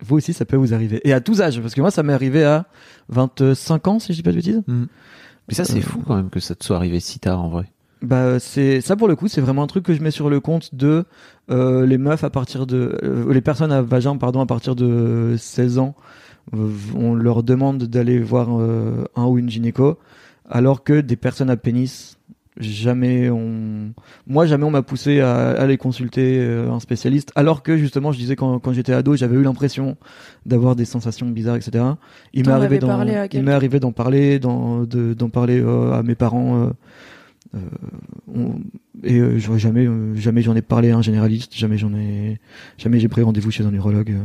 [0.01, 0.99] Vous aussi, ça peut vous arriver.
[1.07, 2.65] Et à tous âges, parce que moi, ça m'est arrivé à
[3.09, 4.61] 25 ans, si je dis pas de bêtises.
[4.67, 7.49] Mais ça, c'est Euh, fou quand même que ça te soit arrivé si tard en
[7.49, 7.65] vrai.
[8.01, 10.39] Bah, c'est ça pour le coup, c'est vraiment un truc que je mets sur le
[10.39, 11.05] compte de
[11.49, 15.35] euh, les meufs à partir de euh, les personnes à vagin, pardon, à partir de
[15.37, 15.95] 16 ans.
[16.95, 19.97] on leur demande d'aller voir un ou une gynéco,
[20.49, 22.17] alors que des personnes à pénis,
[22.57, 23.91] jamais on,
[24.27, 28.17] moi jamais on m'a poussé à aller consulter euh, un spécialiste, alors que justement, je
[28.17, 29.97] disais quand, quand j'étais ado, j'avais eu l'impression
[30.45, 31.83] d'avoir des sensations bizarres, etc.
[32.33, 32.87] Il m'est arrivé d'en,
[33.39, 36.63] il m'est arrivé d'en parler, d'en, de- d'en parler euh, à mes parents.
[36.63, 36.69] euh,
[37.55, 37.59] euh,
[38.33, 38.55] on-
[39.03, 42.39] et j'aurais jamais, jamais j'en ai parlé à un généraliste, jamais j'en ai,
[42.77, 44.15] jamais j'ai pris rendez-vous chez un urologue.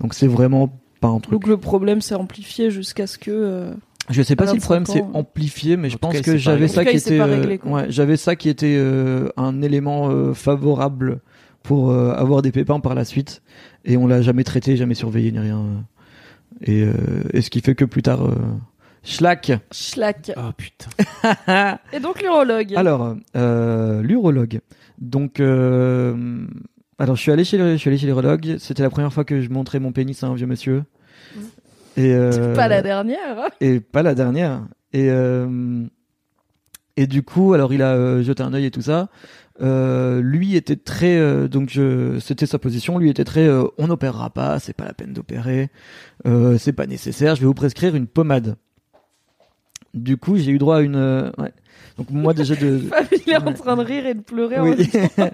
[0.00, 1.32] Donc c'est vraiment pas un truc.
[1.32, 3.72] Donc le problème s'est amplifié jusqu'à ce que.
[4.10, 6.36] Je sais pas si le problème 25 s'est amplifié, mais je En pense cas, que
[6.36, 11.20] j'avais ça était, euh, ouais, j'avais ça qui était euh, un élément euh, favorable
[11.62, 13.42] pour euh, avoir des pépins par la suite,
[13.84, 15.64] et on l'a jamais traité, jamais surveillé ni rien.
[16.60, 16.92] Et, euh,
[17.32, 18.34] et ce qui fait que plus tard, euh,
[19.04, 19.52] Schlack.
[19.70, 20.32] Schlack.
[20.36, 21.78] Oh putain.
[21.92, 22.74] Et donc l'urologue.
[22.74, 24.60] Alors, euh, l'urologue.
[24.98, 26.46] Donc, euh,
[26.98, 28.56] alors je suis allé chez le, je suis allé chez l'urologue.
[28.58, 30.84] C'était la première fois que je montrais mon pénis à un vieux monsieur.
[31.96, 33.38] Et euh, Pas la dernière.
[33.38, 33.48] hein.
[33.60, 34.62] et pas la dernière.
[34.92, 35.84] Et euh,
[36.96, 39.08] et du coup, alors il a euh, jeté un œil et tout ça.
[39.62, 42.98] Euh, lui était très euh, donc je c'était sa position.
[42.98, 45.70] Lui était très euh, on n'opérera pas, c'est pas la peine d'opérer,
[46.58, 47.34] c'est pas nécessaire.
[47.36, 48.56] Je vais vous prescrire une pommade.
[49.92, 50.96] Du coup, j'ai eu droit à une
[51.38, 51.52] ouais.
[51.96, 54.58] Donc moi déjà de Fab, il est en train de rire et de pleurer.
[54.58, 54.88] en oui.
[54.88, 55.30] temps.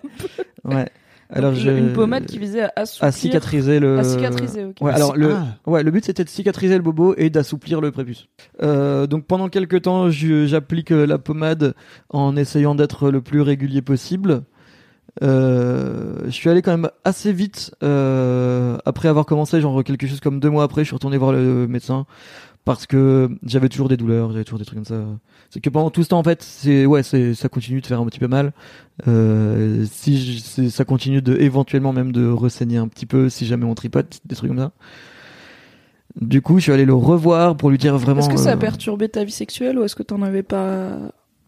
[0.64, 0.88] ouais.
[1.32, 3.08] Alors Donc, je Une pommade qui visait à assouplir.
[3.08, 4.76] à cicatriser le À cicatriser, ok.
[4.80, 5.46] Ouais, alors le Ah.
[5.70, 8.28] ouais, le but c'était de cicatriser le bobo et d'assouplir le prépuce.
[8.62, 11.74] Euh, donc pendant quelques temps, j'applique euh, la pommade
[12.08, 14.42] en essayant d'être le plus régulier possible.
[15.22, 20.20] Euh, je suis allé quand même assez vite euh, après avoir commencé, genre quelque chose
[20.20, 22.06] comme deux mois après, je suis retourné voir le médecin
[22.74, 25.02] parce que j'avais toujours des douleurs, j'avais toujours des trucs comme ça.
[25.50, 28.00] C'est que pendant tout ce temps, en fait, c'est ouais, c'est ça continue de faire
[28.00, 28.52] un petit peu mal.
[29.08, 33.64] Euh, si je- ça continue de éventuellement même de ressaigner un petit peu si jamais
[33.64, 34.72] on tripote, des trucs comme ça.
[36.20, 38.20] Du coup, je suis allé le revoir pour lui dire vraiment.
[38.20, 40.98] Est-ce que ça a euh, perturbé ta vie sexuelle ou est-ce que t'en avais pas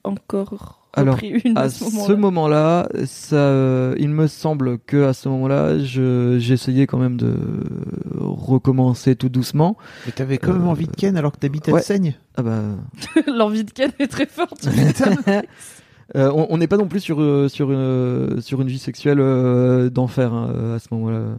[0.04, 5.12] encore Alors, repris une à, à ce moment-là ça, euh, il me semble que à
[5.14, 7.34] ce moment-là, je, j'essayais quand même de
[8.18, 9.76] recommencer tout doucement.
[10.06, 11.82] Mais t'avais quand même Euh, envie de Ken alors que ta bite elle ouais.
[11.82, 12.14] saigne.
[12.36, 12.60] Ah bah,
[13.26, 14.68] L'envie de Ken est très forte.
[16.14, 17.16] Euh, on n'est pas non plus sur
[17.48, 21.38] sur une sur une vie sexuelle euh, d'enfer hein, à ce moment-là,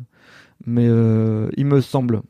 [0.66, 2.22] mais euh, il me semble.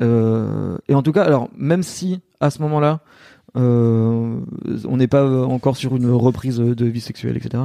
[0.00, 5.22] Euh, et en tout cas, alors même si à ce moment-là, euh, on n'est pas
[5.22, 7.64] euh, encore sur une reprise de vie sexuelle, etc.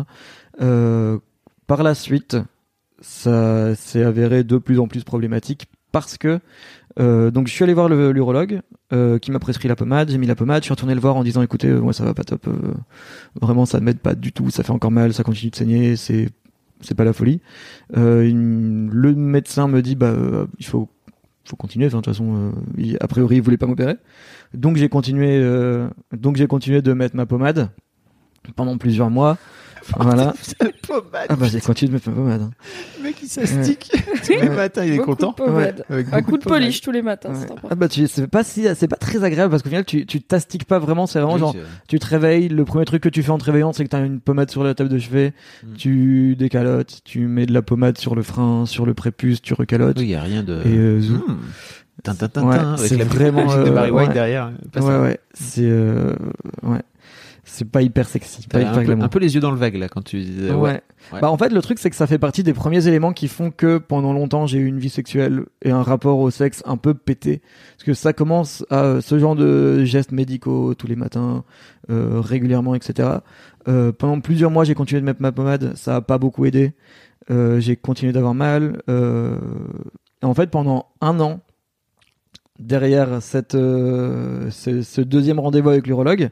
[0.62, 1.20] euh,
[1.68, 2.38] par la suite,
[3.00, 6.40] ça s'est avéré de plus en plus problématique parce que
[7.00, 10.28] euh, donc je suis allé voir l'urologue euh, qui m'a prescrit la pommade, j'ai mis
[10.28, 12.24] la pommade, je suis retourné le voir en disant écoutez euh, moi ça va pas
[12.24, 12.74] top, euh,
[13.42, 16.30] vraiment ça m'aide pas du tout, ça fait encore mal, ça continue de saigner, c'est
[16.96, 17.40] pas la folie.
[17.96, 18.30] Euh,
[18.92, 20.90] le médecin me dit bah euh, il faut
[21.46, 23.96] faut continuer, enfin de toute façon euh, a priori il voulait pas m'opérer.
[24.54, 27.70] Donc j'ai continué euh, donc j'ai continué de mettre ma pommade
[28.56, 29.38] pendant plusieurs mois.
[29.98, 30.34] Voilà.
[31.30, 32.42] Ah bah j'ai continué de mettre ma pommade.
[32.42, 32.52] hein.
[32.98, 33.92] Le mec il s'astique
[34.26, 35.30] tous les matins, il est Beaucoup content.
[35.30, 35.86] de pommade.
[35.90, 37.36] Avec Un coup de polish tous les matins, Ouais.
[37.40, 37.68] c'est important.
[37.72, 40.22] Ah bah tu c'est pas si c'est pas très agréable parce qu'au final tu tu
[40.22, 41.56] t'astiques pas vraiment, c'est vraiment Oui, genre
[41.88, 43.96] tu te réveilles, le premier truc que tu fais en te réveillant, c'est que tu
[43.96, 45.74] as une pommade sur la table de chevet, Mm.
[45.78, 49.98] tu décalotes, tu mets de la pommade sur le frein, sur le prépuce, tu recalotes.
[50.00, 50.56] Oui, il y a rien de.
[50.66, 51.16] Et euh, zou.
[51.16, 51.38] Mmh.
[52.04, 54.14] Tintin, tintin, Ouais, avec c'est la vraiment, de euh, Barry White ouais.
[54.14, 54.52] derrière.
[54.74, 55.02] Pas ouais ça.
[55.02, 56.14] ouais, c'est euh,
[56.64, 56.80] ouais.
[57.44, 59.04] C'est pas hyper sexy, pas T'as hyper un, peu, glamour.
[59.06, 60.52] un peu les yeux dans le vague là quand tu disais.
[60.52, 60.82] Ouais.
[61.12, 61.20] Ouais.
[61.22, 63.50] Bah en fait le truc c'est que ça fait partie des premiers éléments qui font
[63.52, 66.94] que pendant longtemps j'ai eu une vie sexuelle et un rapport au sexe un peu
[66.94, 67.42] pété
[67.78, 71.44] parce que ça commence à ce genre de gestes médicaux tous les matins
[71.90, 73.10] euh, régulièrement etc.
[73.68, 76.74] Euh, pendant plusieurs mois j'ai continué de mettre ma pommade ça a pas beaucoup aidé
[77.30, 79.38] Euh, j'ai continué d'avoir mal euh,
[80.24, 81.40] et en fait pendant un an
[82.60, 86.30] derrière cette euh, ce, ce deuxième rendez-vous avec l'urologue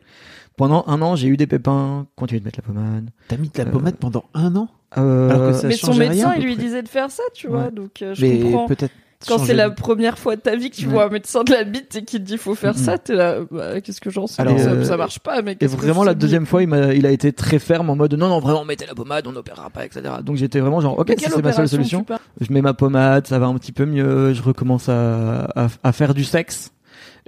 [0.57, 3.57] pendant un an j'ai eu des pépins continué de mettre la pommade T'as mis de
[3.57, 6.43] la Euh, pommade pendant un an euh, Alors que ça Mais son médecin, rien, il
[6.45, 7.65] lui disait de faire ça, tu vois.
[7.65, 7.71] Ouais.
[7.71, 8.67] Donc euh, je Mais comprends.
[8.67, 8.93] peut-être.
[9.27, 10.93] Quand c'est la première fois de ta vie que tu Ouais.
[10.93, 13.39] vois un médecin de la bite et qu'il te dit faut faire ça, t'es là,
[13.51, 16.13] bah, qu'est-ce que j'en sais Alors, ça, euh, ça marche pas, mais Et vraiment la
[16.13, 18.85] deuxième fois, il, m'a, il a été très ferme en mode non non vraiment mettez
[18.85, 20.03] la pommade, on n'opérera pas, etc.
[20.23, 22.05] Donc j'étais vraiment genre ok c'est ma seule solution.
[22.39, 25.91] Je mets ma pommade, ça va un petit peu mieux, je recommence à, à, à
[25.91, 26.71] faire du sexe.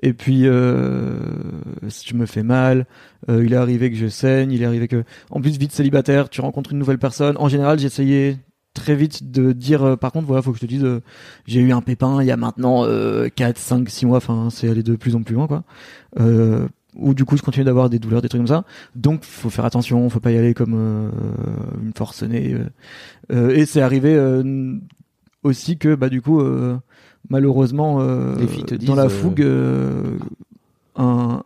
[0.01, 1.19] Et puis euh,
[1.87, 2.87] si je me fais mal,
[3.29, 6.29] euh, il est arrivé que je saigne, il est arrivé que en plus vite célibataire,
[6.29, 7.35] tu rencontres une nouvelle personne.
[7.37, 8.37] En général, j'essayais
[8.73, 11.01] très vite de dire euh, par contre voilà faut que je te dise euh,
[11.45, 14.17] j'ai eu un pépin il y a maintenant euh, 4 5 6 mois.
[14.17, 15.63] Enfin c'est allé de plus en plus loin quoi.
[16.19, 18.63] Euh, ou du coup je continue d'avoir des douleurs des trucs comme ça.
[18.95, 20.73] Donc faut faire attention faut pas y aller comme
[21.81, 22.55] une forcenée
[23.29, 24.17] et c'est arrivé
[25.43, 26.77] aussi que bah du coup euh,
[27.31, 30.03] malheureusement euh, dans disent, la euh, fougue euh,
[30.95, 31.43] un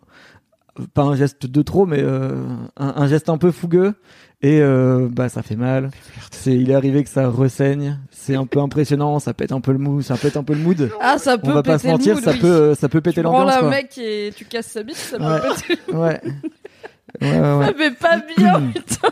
[0.94, 2.34] pas un geste de trop mais euh,
[2.78, 3.94] un, un geste un peu fougueux
[4.42, 5.92] et euh, bah ça fait mal
[6.32, 9.72] c'est il est arrivé que ça ressaigne c'est un peu impressionnant ça pète un peu
[9.72, 11.84] le mood ça pète un peu le mood Ah, ça peut on va pas se
[11.84, 12.40] péter mentir mood, ça oui.
[12.40, 15.18] peut ça peut péter Tu prends l'ambiance un mec et tu casses sa bite, ça
[15.18, 15.40] peut Ouais.
[15.68, 15.82] péter.
[15.94, 16.22] ouais
[17.22, 17.66] ouais ouais, ouais.
[17.68, 19.10] Ça fait pas bien, putain.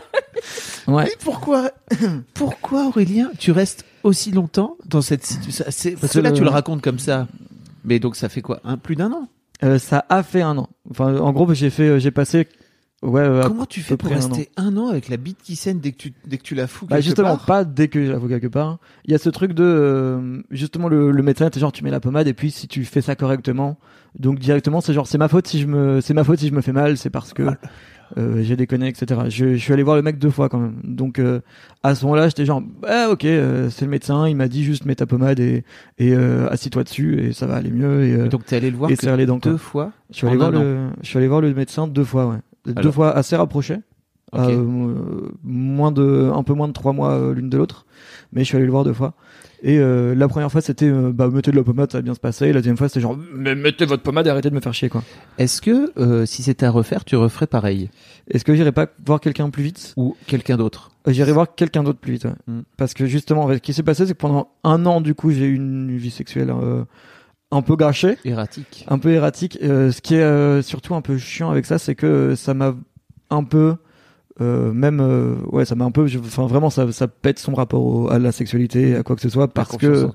[0.88, 1.04] Ouais.
[1.04, 1.70] Mais pourquoi,
[2.34, 6.82] pourquoi Aurélien, tu restes aussi longtemps dans cette situation Parce que là, tu le racontes
[6.82, 7.26] comme ça.
[7.84, 8.60] Mais donc, ça fait quoi?
[8.64, 9.28] Un, Plus d'un an?
[9.62, 12.48] Euh, ça a fait un an enfin en gros j'ai fait euh, j'ai passé
[13.02, 14.28] ouais euh, Comment tu fais pour près un an.
[14.28, 16.66] rester un an avec la bite qui saigne dès que tu, dès que tu la
[16.66, 17.46] fous Bah quelque justement, part?
[17.46, 18.78] pas dès que j'avoue quelque part.
[19.04, 21.92] Il y a ce truc de euh, justement le, le médecin était genre tu mets
[21.92, 23.78] la pommade et puis si tu fais ça correctement,
[24.18, 26.52] donc directement c'est genre c'est ma faute si je me c'est ma faute si je
[26.54, 27.46] me fais mal, c'est parce que
[28.18, 29.22] euh, j'ai déconné etc.
[29.28, 30.76] Je, je suis allé voir le mec deux fois quand même.
[30.84, 31.40] Donc euh,
[31.82, 34.84] à ce moment-là j'étais genre ah ok euh, c'est le médecin, il m'a dit juste
[34.84, 35.64] mets ta pommade et
[35.98, 38.70] et euh, assis-toi dessus et ça va aller mieux et, euh, Et Donc, t'es allé
[38.70, 39.52] le voir et que quoi.
[39.52, 42.26] deux fois Je suis allé voir le je suis allé voir le médecin deux fois
[42.26, 42.72] ouais.
[42.72, 43.78] Deux fois assez rapprochés.
[44.32, 44.40] Ok.
[44.48, 47.86] Euh, moins de un peu moins de trois mois l'une de l'autre
[48.32, 49.14] mais je suis allé le voir deux fois
[49.64, 52.14] et euh, la première fois c'était euh, bah mettez de la pommade ça va bien
[52.14, 54.54] se passer et la deuxième fois c'était genre mais mettez votre pommade et arrêtez de
[54.54, 55.02] me faire chier quoi
[55.38, 57.90] Est-ce que euh, si c'était à refaire, tu referais pareil?
[58.30, 59.94] Est-ce que j'irai pas voir quelqu'un plus vite?
[59.96, 60.92] Ou quelqu'un d'autre?
[61.08, 62.32] Euh, j'irai voir quelqu'un d'autre plus vite ouais.
[62.46, 62.62] Hmm.
[62.76, 65.14] parce que justement en fait, ce qui s'est passé c'est que pendant un an du
[65.14, 66.84] coup j'ai eu une vie sexuelle euh,
[67.54, 68.84] un peu gâchée Erratique.
[68.88, 69.58] un peu erratique.
[69.62, 72.74] Euh, ce qui est euh, surtout un peu chiant avec ça, c'est que ça m'a
[73.30, 73.76] un peu,
[74.40, 77.84] euh, même, euh, ouais, ça m'a un peu, enfin vraiment, ça, ça pète son rapport
[77.84, 80.06] au- à la sexualité, à quoi que ce soit, parce que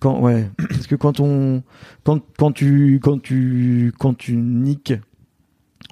[0.00, 1.62] quand, ouais, parce que quand on,
[2.04, 4.94] quand, quand tu, quand tu, quand tu niques,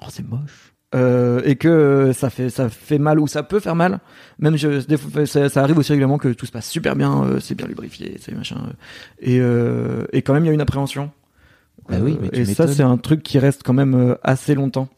[0.01, 0.73] oh c'est moche.
[0.93, 4.01] Euh, et que ça fait ça fait mal ou ça peut faire mal
[4.39, 7.23] même je des fois, ça, ça arrive aussi régulièrement que tout se passe super bien
[7.23, 8.73] euh, c'est bien lubrifié c'est machin euh,
[9.21, 11.09] et euh, et quand même il y a une appréhension.
[11.87, 14.89] Bah oui, mais tu et ça c'est un truc qui reste quand même assez longtemps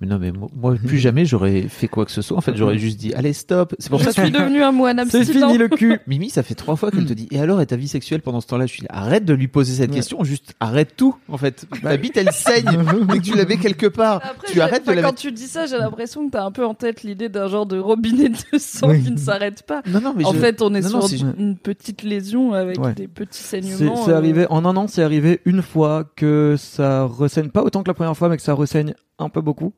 [0.00, 2.34] Mais non, mais moi, plus jamais j'aurais fait quoi que ce soit.
[2.38, 3.74] En fait, j'aurais juste dit, allez, stop.
[3.78, 5.48] C'est pour Je ça que suis devenu un moine c'est abstinent.
[5.48, 7.76] fini le cul Mimi, ça fait trois fois qu'elle te dit, et alors, et ta
[7.76, 8.64] vie sexuelle pendant ce temps-là?
[8.64, 9.96] Je suis là, arrête de lui poser cette Ouais.
[9.96, 11.66] question, juste arrête tout, en fait.
[11.82, 12.64] Ta bite, elle saigne,
[13.10, 14.22] dès que tu la mets quelque part.
[14.24, 16.64] Après, tu arrêtes de la quand tu dis ça, j'ai l'impression que t'as un peu
[16.64, 19.02] en tête l'idée d'un genre de robinet de sang Oui.
[19.02, 19.82] qui ne s'arrête pas.
[19.86, 22.54] Non, non, mais En je- fait, on est Non, sur non, c'est- une petite lésion
[22.54, 22.94] avec Ouais.
[22.94, 24.04] des petits c'est saignements.
[24.06, 27.82] c'est euh, arrivé en un an c'est arrivé une fois que ça ressaigne pas autant
[27.82, 29.74] que la première fois mais que ça ressaigne un peu beaucoup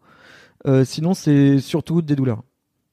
[0.85, 2.42] sinon c'est surtout des douleurs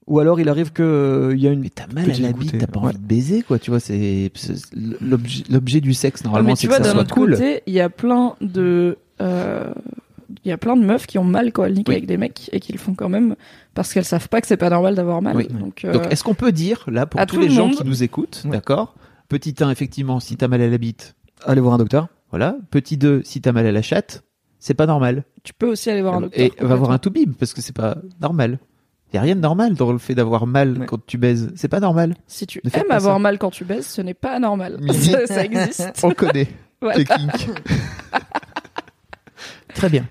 [0.07, 2.31] ou alors il arrive que euh, il y a une Mais t'as mal à la
[2.31, 2.85] bite, t'as pas ouais.
[2.87, 3.59] envie de baiser, quoi.
[3.59, 4.55] Tu vois, c'est c'est-
[5.01, 7.31] l'objet l'objet du sexe, normalement, mais c'est tu que vois, ça d'un soit autre cool.
[7.33, 9.71] côté, il y a plein de, euh,
[10.43, 11.93] il y a plein de meufs qui ont mal quand elles niquent Oui.
[11.95, 13.35] avec des mecs et qui le font quand même
[13.75, 15.35] parce qu'elles savent pas que c'est pas normal d'avoir mal.
[15.35, 15.47] Oui.
[15.47, 17.75] Donc, euh, Donc, est-ce qu'on peut dire, là, pour à tous les le gens monde-
[17.75, 18.51] qui nous écoutent, Ouais.
[18.51, 18.95] d'accord
[19.27, 21.13] Petit 1, effectivement, si t'as mal à la bite,
[21.45, 22.57] aller voir un docteur voilà.
[22.71, 24.23] Petit 2, si t'as mal à la chatte,
[24.59, 25.23] c'est pas normal.
[25.43, 26.39] tu peux aussi aller voir un docteur.
[26.45, 28.59] Et va voir un toubib, parce que c'est pas normal.
[29.13, 30.85] Y a rien de normal dans le fait d'avoir mal Ouais.
[30.85, 31.51] quand tu baises.
[31.55, 32.13] C'est pas normal.
[32.27, 33.19] Si tu Ne aimes avoir ça.
[33.19, 34.79] mal quand tu baises, ce n'est pas normal.
[34.93, 35.99] Ça, ça existe.
[36.03, 36.47] On connaît.
[36.81, 37.03] Voilà.
[39.73, 40.05] Très bien.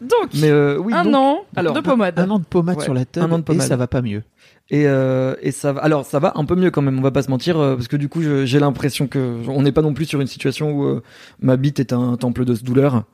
[0.00, 2.18] Donc, mais euh, oui un donc- an alors, de pommade.
[2.18, 4.02] Un an de pommade Ouais, sur la table un an de et ça va pas
[4.02, 4.22] mieux.
[4.70, 5.80] Et, euh, et ça va.
[5.82, 6.98] Alors ça va un peu mieux quand même.
[6.98, 9.72] On va pas se mentir euh, parce que du coup j'ai l'impression que on n'est
[9.72, 11.02] pas non plus sur une situation où euh,
[11.40, 13.04] ma bite est un temple de douleur.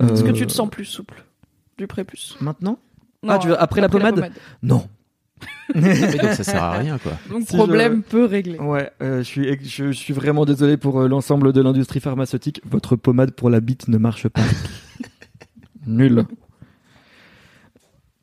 [0.00, 1.24] Est-ce que Euh, tu te sens plus souple
[1.78, 2.78] du prépuce maintenant?
[3.26, 4.30] Ah, tu veux après la pommade?
[4.62, 4.88] Non.
[5.74, 7.12] Mais donc ça sert à rien quoi.
[7.30, 8.58] Donc Si problème peu réglé.
[8.58, 12.60] Ouais, euh, je suis je, suis vraiment désolé pour euh, l'ensemble de l'industrie pharmaceutique.
[12.64, 14.42] Votre pommade pour la bite ne marche pas.
[15.86, 16.24] Nul.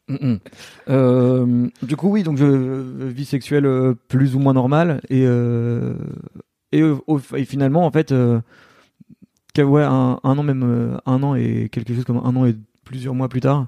[0.07, 0.39] Mm, mm.
[0.89, 5.93] Euh, du coup, oui, donc je, vie sexuelle euh, plus ou moins normale et euh,
[6.71, 6.97] et, euh,
[7.45, 8.39] finalement en fait, euh,
[9.57, 12.55] ouais, un, un an même euh, un an et quelque chose comme un an et
[12.85, 13.67] plusieurs mois plus tard,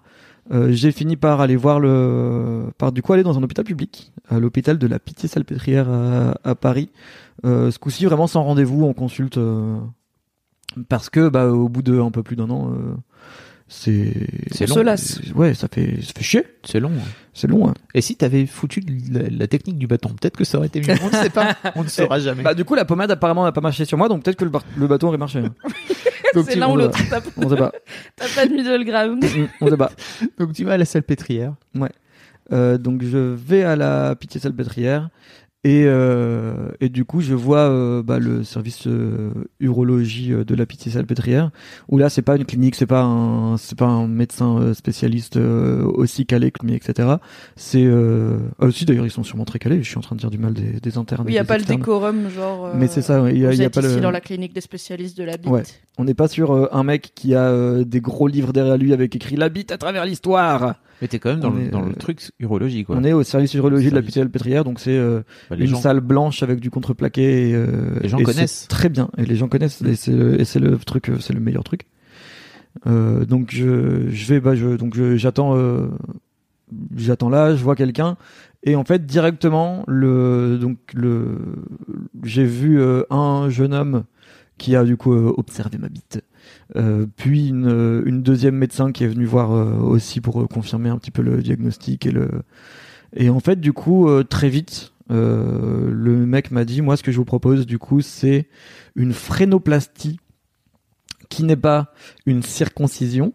[0.52, 4.12] euh, j'ai fini par aller voir le, par du coup aller dans un hôpital public,
[4.30, 6.90] à l'hôpital de la Pitié-Salpêtrière à, à Paris.
[7.46, 9.78] Euh, ce coup-ci vraiment sans rendez-vous, on consulte euh,
[10.90, 12.96] parce que bah au bout de un peu plus d'un an, euh,
[13.68, 14.14] c'est
[14.52, 14.98] C'est On long.
[14.98, 16.92] se ouais, ça fait ça fait chier, C'est long.
[16.92, 17.08] hein.
[17.34, 17.68] c'est long.
[17.70, 17.74] hein.
[17.94, 20.94] Et si t'avais foutu la, la technique du bâton, peut-être que ça aurait été mieux.
[21.02, 21.56] On ne sait pas.
[21.76, 22.44] On ne saura jamais.
[22.44, 24.88] Bah du coup la pommade apparemment n'a pas marché sur moi, donc peut-être que le,
[24.88, 25.40] bâton aurait marché.
[25.40, 25.54] hein.
[26.46, 26.98] C'est l'un ou l'autre.
[27.38, 27.72] On sait pas.
[28.16, 29.24] t'as pas de middle ground.
[29.24, 29.92] Mm, On sait pas.
[30.40, 31.54] Donc tu vas à la salpêtrière.
[32.52, 35.10] Euh, donc je vais à la pitié salpêtrière
[35.66, 40.56] et, euh, et du coup je vois euh, bah, le service euh, urologie euh, de
[40.56, 41.52] la pitié salpêtrière
[41.90, 45.38] où là c'est pas une clinique c'est pas un c'est pas un médecin euh, spécialiste
[45.38, 47.16] euh, aussi calé que lui etc
[47.56, 48.38] c'est euh...
[48.60, 50.38] ah, aussi d'ailleurs ils sont sûrement très calés je suis en train de dire du
[50.38, 52.66] mal des, des internes Oui, il et y a pas le décorum, genre.
[52.66, 53.96] euh, mais c'est ça ouais, il y a, vous il y a êtes pas ici
[53.96, 55.50] le dans la clinique des spécialistes de la bite.
[55.50, 55.64] Ouais.
[55.98, 58.92] on n'est pas sur euh, un mec qui a euh, des gros livres derrière lui
[58.94, 61.82] avec écrit la bite à travers l'histoire Mais t'es quand même dans, le, est, dans
[61.82, 62.98] le truc urologie quoi.
[63.00, 64.08] on est au service urologie de la Service.
[64.08, 64.98] pitié salpêtrière donc c'est
[65.56, 65.82] les une gens.
[65.82, 67.50] salle blanche avec du contreplaqué.
[67.50, 68.68] Et, euh, Les gens et connaissent.
[68.70, 69.10] Très bien.
[69.18, 69.82] Et les gens connaissent.
[69.82, 71.86] Et c'est le, le truc, euh, c'est le meilleur truc.
[72.88, 75.88] Euh, donc je, je vais, bah je, donc j'attends, euh,
[76.96, 78.18] j'attends là, je vois quelqu'un.
[78.64, 81.38] Et en fait directement le, donc le,
[82.24, 84.04] j'ai vu euh, un jeune homme
[84.58, 86.22] qui a du coup euh, observé ma bite.
[86.76, 90.90] Euh, puis une, une deuxième médecin qui est venue voir euh, aussi pour euh, confirmer
[90.90, 92.30] un petit peu le diagnostic et le
[93.16, 97.04] et en fait du coup euh, très vite euh, le mec m'a dit moi ce
[97.04, 98.48] que je vous propose du coup c'est
[98.96, 100.20] une frénoplastie
[101.30, 101.94] qui n'est pas
[102.26, 103.34] une circoncision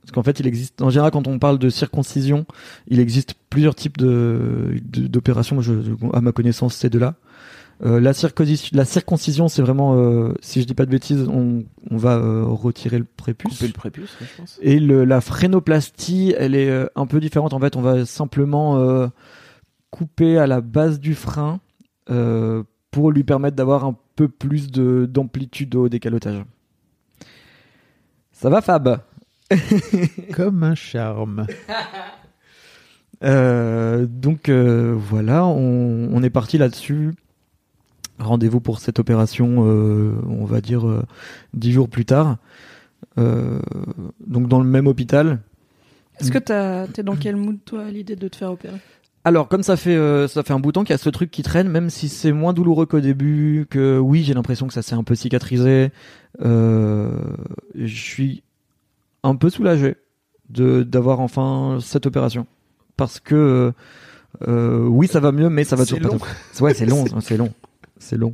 [0.00, 2.46] parce qu'en fait il existe en général quand on parle de circoncision
[2.86, 5.74] il existe plusieurs types de d'opérations je,
[6.12, 7.16] à ma connaissance c'est de là
[7.86, 11.64] euh, la, circoncision, la circoncision, c'est vraiment, euh, si je dis pas de bêtises, on,
[11.90, 13.52] on va euh, retirer le prépuce.
[13.52, 14.58] Couper le prépuce, ouais, je pense.
[14.60, 17.52] Et le, la frénoplastie, elle est un peu différente.
[17.52, 19.08] En fait, on va simplement
[19.90, 21.60] couper à la base du frein
[22.10, 26.42] euh, pour lui permettre d'avoir un peu plus de d'amplitude au décalotage.
[28.32, 29.00] Ça va, Fab?
[30.34, 31.46] Comme un charme.
[33.24, 37.14] Euh, Donc euh, voilà, on, on est parti là-dessus.
[38.20, 41.02] Rendez-vous pour cette opération, euh, on va dire euh,
[41.52, 42.36] dix jours plus tard.
[43.18, 43.60] Euh,
[44.24, 45.40] donc dans le même hôpital.
[46.20, 48.78] Est-ce que t'as- t'es dans quel mood, toi, à l'idée de te faire opérer?
[49.24, 51.10] Alors, comme ça fait euh, ça fait un bout de temps qu'il y a ce
[51.10, 54.72] truc qui traîne, même si c'est moins douloureux qu'au début, que oui, j'ai l'impression que
[54.72, 55.90] ça s'est un peu cicatrisé.
[56.40, 57.10] Euh,
[57.74, 58.42] je suis
[59.22, 59.96] un peu soulagé
[60.48, 62.46] de d'avoir enfin cette opération
[62.96, 63.72] parce que
[64.46, 66.18] euh, oui, ça va mieux, mais ça va toujours long.
[66.18, 66.26] pas.
[66.60, 67.52] Ouais, c'est long, c'est long,
[67.98, 68.32] c'est long.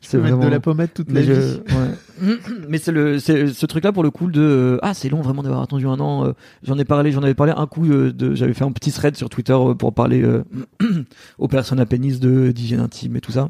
[0.00, 1.60] C'est Mettre vraiment de la pommade toute mais la je- vie.
[2.22, 2.36] ouais.
[2.68, 5.20] mais c'est le c'est ce truc là pour le coup de euh, ah c'est long
[5.22, 8.12] vraiment d'avoir attendu un an euh, j'en ai parlé j'en avais parlé un coup euh,
[8.12, 10.44] de j'avais fait un petit thread sur Twitter pour parler euh,
[11.38, 13.48] aux personnes à pénis de d'hygiène intime et tout ça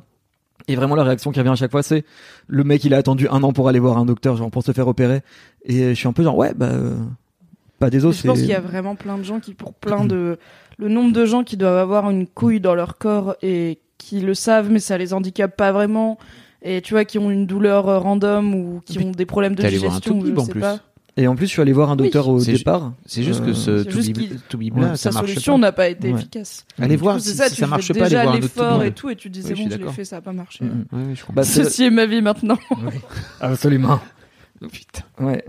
[0.69, 2.05] et vraiment la réaction qui revient à chaque fois c'est
[2.47, 4.73] le mec il a attendu un an pour aller voir un docteur genre pour se
[4.73, 5.23] faire opérer
[5.64, 6.95] et je suis un peu genre ouais bah euh,
[7.79, 10.05] pas des os Je pense qu'il y a vraiment plein de gens qui, pour plein
[10.05, 10.38] de.
[10.79, 14.35] Le nombre de gens qui doivent avoir une couille dans leur corps et qui le
[14.35, 16.19] savent, mais ça les handicape pas vraiment.
[16.63, 19.61] Et tu vois, qui ont une douleur euh, random ou qui ont des problèmes de
[19.63, 20.17] t'es allé voir un digestion.
[20.19, 20.61] ou Toubib je en sais plus.
[20.61, 20.79] pas.
[21.17, 23.43] et en plus je suis allé voir un docteur au C'est ju- départ C'est juste
[23.45, 25.59] que Euh, ce c'est juste qu'il- Toubib Sa ça marche solution pas.
[25.59, 26.19] n'a pas été Ouais.
[26.19, 26.65] efficace.
[26.79, 28.23] Allez voir Du coup, si, c'est ça, si tu ça fais marche pas, allez déjà
[28.23, 28.89] voir un autre l'effort Toubib.
[28.89, 29.95] et tout, et tu dis Oui, c'est je suis bon, je l'ai d'accord.
[29.95, 30.65] fait, ça a pas marché.
[30.65, 31.33] Ouais, ouais, je comprends.
[31.35, 32.59] Bah, c'est- Ceci est ma vie maintenant.
[33.41, 34.01] absolument
[34.61, 35.03] Putain.
[35.21, 35.45] ouais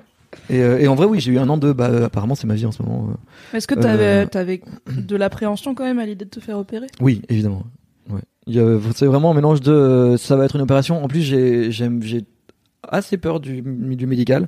[0.49, 2.55] et, euh, et en vrai oui j'ai eu un an de bah apparemment c'est ma
[2.55, 3.57] vie en ce moment euh.
[3.57, 4.39] Est-ce que t'avais Euh.
[4.39, 6.87] avais de l'appréhension quand même à l'idée de te faire opérer?
[7.01, 7.63] Oui, évidemment.
[8.09, 8.21] Ouais.
[8.47, 11.03] C'est vraiment un mélange de ça va être une opération.
[11.03, 12.25] En plus, j'ai
[12.87, 14.47] assez peur du milieu médical.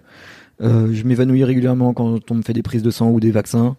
[0.62, 3.76] Euh, je m'évanouis régulièrement quand on me fait des prises de sang ou des vaccins.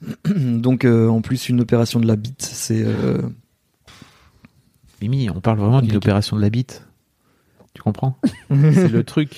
[0.36, 3.22] Donc, euh, en plus, une opération de la bite, c'est euh,
[5.00, 6.86] Mimi, on parle vraiment d'une opération de la bite.
[7.74, 8.18] Tu comprends?
[8.50, 9.30] C'est le truc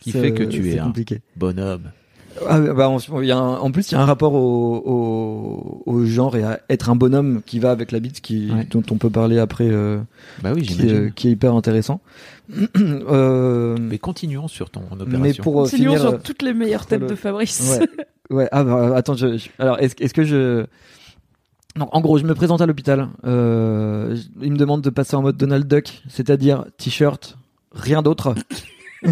[0.00, 0.92] qui fait que tu es un
[1.36, 1.92] bonhomme.
[2.48, 4.76] Ah, bah, en, il y a un- en plus, il y a un rapport au,
[4.84, 8.66] au, au genre et à être un bonhomme qui va avec la bite, qui, Ouais.
[8.70, 10.00] dont on peut parler après, euh,
[10.42, 10.96] Bah oui, qui, j'imagine.
[10.96, 12.00] euh, qui est hyper intéressant.
[12.76, 15.18] euh, Mais continuons sur ton opération.
[15.20, 17.78] mais pour Continuons finir, sur toutes les meilleures têtes le- de Fabrice.
[17.80, 17.86] Ouais.
[18.30, 20.64] Ouais, ah bah, attends, je, je- alors est-ce que je
[21.78, 23.08] en gros, je me présente à l'hôpital.
[23.26, 27.36] Euh, il me demande de passer en mode Donald Duck, c'est-à-dire t-shirt,
[27.72, 28.34] rien d'autre.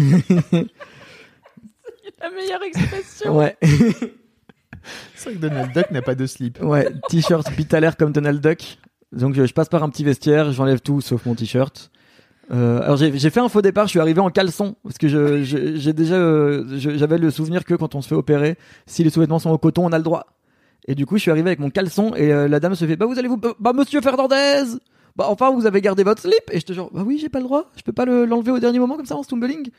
[2.23, 3.37] La meilleure expression.
[3.37, 3.57] Ouais,
[5.15, 6.59] C'est vrai que Donald Duck n'a pas de slip.
[6.61, 8.77] ouais, t-shirt pitalaire comme Donald Duck.
[9.11, 11.91] Donc je, je passe par un petit vestiaire, j'enlève tout sauf mon t-shirt.
[12.51, 15.43] Euh, alors j'ai fait un faux départ, je suis arrivé en caleçon parce que je-
[15.43, 19.03] je- j'ai déjà euh, je- j'avais le souvenir que quand on se fait opérer, si
[19.03, 20.25] les sous-vêtements sont au coton, on a le droit.
[20.87, 22.97] Et du coup, je suis arrivé avec mon caleçon et euh, la dame se fait
[22.97, 24.63] bah vous allez vous bah monsieur Fernandez
[25.15, 27.45] bah enfin vous avez gardé votre slip et j'étais genre bah oui j'ai pas le
[27.45, 29.69] droit je peux pas le- l'enlever au dernier moment comme ça en stumbling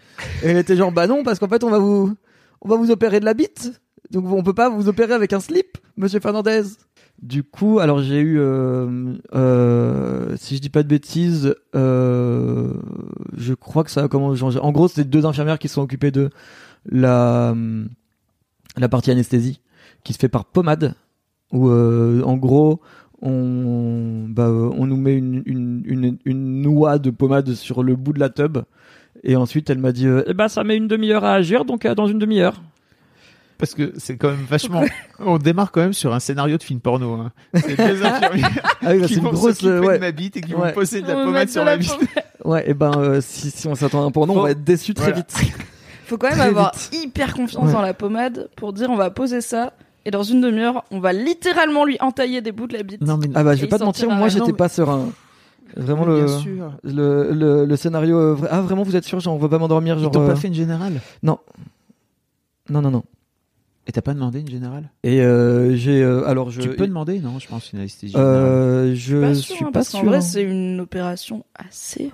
[0.44, 2.14] et elle était genre bah non parce qu'en fait on va vous
[2.60, 3.80] on va vous opérer de la bite.
[4.10, 6.62] Donc on peut pas vous opérer avec un slip monsieur Fernandez.
[7.22, 12.72] Du coup alors j'ai eu euh, euh, si je dis pas de bêtises euh,
[13.36, 16.30] je crois que ça a commencé en gros c'est deux infirmières qui sont occupées de
[16.90, 17.54] la
[18.90, 19.60] partie anesthésie
[20.02, 20.94] qui se fait par pommade
[21.52, 22.80] où en gros
[23.22, 28.58] on bah, nous met une, une noix de pommade sur le bout de la tube
[29.24, 31.84] et ensuite elle m'a dit euh, eh ben ça met une demi-heure à agir donc
[31.86, 32.60] euh, dans une demi-heure
[33.58, 34.82] Parce que c'est quand même vachement.
[35.18, 37.14] On démarre quand même sur un scénario de film porno.
[37.14, 37.32] Hein.
[37.54, 38.50] C'est deux infirmières
[38.82, 40.54] ah oui bah, qui c'est une grosse s'occuper euh, ouais de ma bite et qui
[40.54, 40.68] Ouais.
[40.68, 41.90] vont poser de la On va pommade mettre sur de la bite.
[41.90, 42.08] pommade.
[42.44, 44.92] ouais et ben euh, si, si on s'attend à un porno on va être déçu
[44.92, 45.16] très Voilà.
[45.18, 45.34] vite
[46.06, 46.90] Faut quand même Très avoir vite.
[47.04, 47.72] hyper confiance Ouais.
[47.72, 49.72] dans la pommade pour dire on va poser ça
[50.04, 53.00] et dans une demi-heure on va littéralement lui entailler des bouts de la bite.
[53.00, 54.34] Non mais ah bah je Et vais il pas te mentir sortira moi rien.
[54.38, 55.08] j'étais Non, pas serein
[55.76, 56.76] vraiment le, sûr.
[56.82, 59.96] le le le scénario euh, ah vraiment vous êtes sûr genre on va pas m'endormir
[59.98, 61.00] Ils genre t'ont euh, pas fait une générale?
[61.22, 61.38] Non
[62.70, 63.02] non non non
[63.86, 64.90] Et t'as pas demandé une générale?
[65.02, 68.34] Et euh, j'ai euh, alors je Tu peux demander Non, je pense une anesthésie générale.
[68.34, 70.20] euh, je pas suis sûr, hein, pas parce qu'en sûr vrai hein.
[70.22, 72.12] c'est une opération assez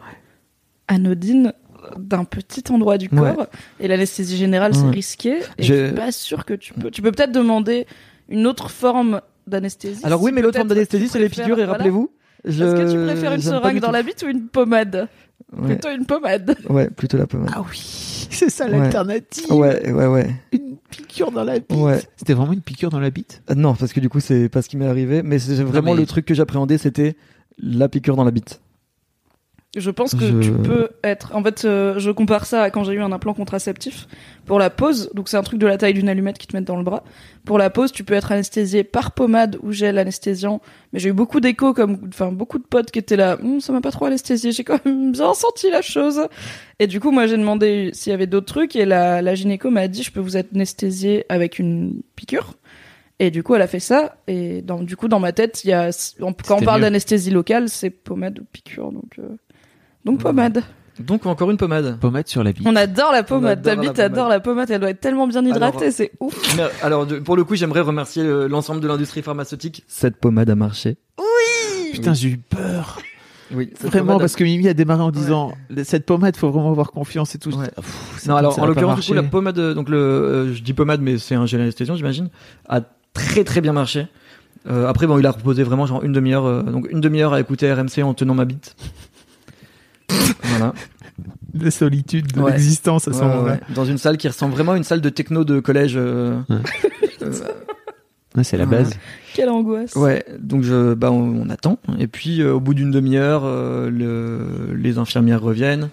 [0.89, 1.53] anodine
[1.97, 3.35] d'un petit endroit du Ouais.
[3.35, 3.47] corps
[3.79, 4.91] et l'anesthésie générale c'est Ouais.
[4.91, 7.87] risqué et je suis pas sûr que tu peux tu peux peut-être demander
[8.29, 11.73] une autre forme d'anesthésie alors oui mais l'autre forme d'anesthésie c'est piqûres et voilà.
[11.73, 12.11] rappelez-vous
[12.45, 15.09] je Est-ce que tu préfères une seringue dans la bite ou une pommade
[15.57, 15.67] ouais.
[15.77, 16.57] Plutôt une pommade.
[16.69, 17.77] ouais plutôt la pommade Ah oui,
[18.31, 18.73] c'est ça Ouais.
[18.79, 19.53] l'alternative.
[19.53, 21.73] ouais ouais ouais Une piqûre dans la bite.
[21.79, 22.01] Ouais.
[22.17, 23.43] C'était vraiment une piqûre dans la bite?
[23.51, 25.95] Euh, non parce que du coup c'est pas ce qui m'est arrivé mais c'est vraiment
[25.95, 27.17] mais- le truc que j'appréhendais c'était
[27.59, 28.61] la piqûre dans la bite
[29.77, 31.31] Je pense que Je- tu peux être.
[31.33, 34.09] En fait, euh, je compare ça à quand j'ai eu un implant contraceptif.
[34.45, 36.63] Pour la pause, donc c'est un truc de la taille d'une allumette qui te met
[36.63, 37.05] dans le bras.
[37.45, 40.61] Pour la pause, tu peux être anesthésié par pommade ou gel anesthésiant.
[40.93, 43.39] Mais j'ai eu beaucoup d'échos, comme, enfin, beaucoup de potes qui étaient là.
[43.45, 44.51] Hum, ça m'a pas trop anesthésié.
[44.51, 46.21] J'ai quand même bien senti la chose.
[46.81, 49.71] Et du coup, moi, j'ai demandé s'il y avait d'autres trucs et la, la gynéco
[49.71, 52.55] m'a dit, je peux vous anesthésier avec une piqûre.
[53.21, 54.17] Et du coup, elle a fait ça.
[54.27, 57.69] Et dans, du coup, dans ma tête, il y a, quand on parle d'anesthésie locale,
[57.69, 58.91] c'est pommade ou piqûre.
[58.91, 59.29] Donc, euh,
[60.05, 60.63] donc pommade.
[60.99, 62.67] donc encore une pommade Pommade sur la bite.
[62.67, 63.59] On adore la pommade.
[63.59, 64.13] adore Ta la bite pommade.
[64.13, 64.71] adore la pommade.
[64.71, 66.57] Elle doit être tellement bien hydratée, Alors, c'est ouf.
[66.57, 70.97] Mais, alors pour le coup j'aimerais remercier l'ensemble de l'industrie pharmaceutique cette pommade a marché
[71.93, 72.99] Putain, j'ai eu peur.
[73.53, 75.53] oui Vraiment, parce que Mimi a démarré en disant
[75.85, 77.55] cette pommade, faut vraiment avoir confiance et tout.
[77.57, 77.69] Ouais.
[77.75, 80.73] Pff, Non, alors en l'occurrence, du coup, la pommade, euh, donc le, euh, je dis
[80.73, 82.31] pommade, mais c'est un gel anesthésiant, j'imagine,
[82.69, 82.81] a
[83.13, 84.07] très très bien marché.
[84.69, 87.41] Euh, après, bon, il a reposé vraiment genre une demi-heure, euh, donc une demi-heure à
[87.41, 88.77] écouter RMC en tenant ma bite.
[90.43, 90.73] Voilà.
[91.55, 92.53] La solitude de Ouais.
[92.53, 93.53] l'existence à ce Ouais, moment-là.
[93.55, 93.61] ouais.
[93.75, 95.95] Dans une salle qui ressemble vraiment à une salle de techno de collège.
[95.97, 96.39] euh,
[98.37, 98.71] Ouais, c'est la Ouais.
[98.71, 98.93] base.
[99.35, 99.97] Quelle angoisse.
[99.97, 101.79] Ouais, donc je, bah, on, on attend.
[101.99, 105.89] Et puis, euh, au bout d'une demi-heure, euh, le, les infirmières reviennent.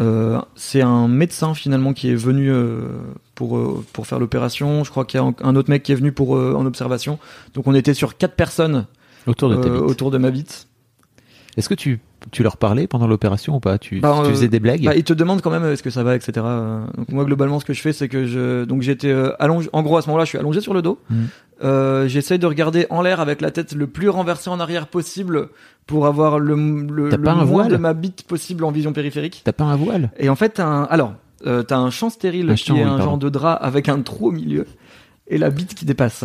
[0.00, 2.80] Euh, c'est un médecin finalement qui est venu euh,
[3.36, 4.82] pour euh, pour faire l'opération.
[4.84, 7.18] Je crois qu'il y a un, autre mec qui est venu pour euh, en observation.
[7.54, 8.86] Donc on était sur quatre personnes
[9.26, 9.80] Autour de ta bite.
[9.80, 10.66] autour de ma bite.
[11.56, 12.00] Est-ce que tu,
[12.32, 14.94] tu leur parlais pendant l'opération ou pas tu, Bah, tu euh, faisais des blagues Bah,
[14.96, 16.32] ils te demandent quand même euh, est-ce que ça va, etc.
[16.44, 19.68] Euh, Donc moi globalement ce que je fais c'est que je donc j'étais euh, allongé.
[19.72, 20.98] En gros à ce moment-là je suis allongé sur le dos.
[21.62, 25.48] Euh, J'essaye de regarder en l'air avec la tête le plus renversée en arrière possible
[25.86, 29.42] pour avoir le le, pas un moins voile de ma bite possible en vision périphérique.
[29.44, 31.14] T'as pas un voile Et en fait un alors
[31.46, 33.04] euh, t'as un champ stérile Un qui champ, est oui, un pardon.
[33.04, 34.66] genre de drap avec un trou au milieu
[35.28, 36.24] et la bite qui dépasse.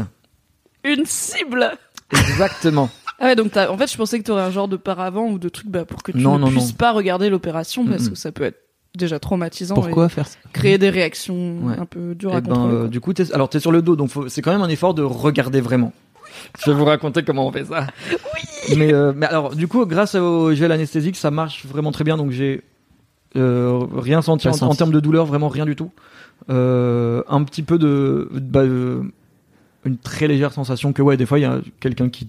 [0.83, 1.71] Une cible.
[2.11, 2.89] Exactement.
[3.23, 5.39] Ah ouais, donc t'as- en fait, je pensais que t'aurais un genre de paravent ou
[5.39, 6.75] de truc bah, pour que tu Non, ne non, puisses non.
[6.77, 8.59] pas regarder l'opération parce que ça peut être
[8.97, 10.37] déjà traumatisant Pourquoi faire ça?
[10.45, 11.75] et créer des réactions Ouais.
[11.79, 12.75] un peu dures Et à ben, contrôler.
[12.75, 14.67] euh, du coup, t'es, alors t'es sur le dos, donc faut- c'est quand même un
[14.69, 15.93] effort de regarder vraiment.
[16.63, 17.87] Je vais vous raconter comment on fait ça.
[18.11, 18.75] Oui.
[18.77, 22.17] Mais, euh, mais alors, du coup, grâce au gel anesthésique, ça marche vraiment très bien.
[22.17, 22.61] Donc j'ai
[23.37, 25.91] euh, rien senti en, termes de douleur, vraiment rien du tout.
[26.49, 29.01] Euh, un petit peu de, bah, euh,
[29.85, 32.27] une très légère sensation que ouais, des fois il y a quelqu'un qui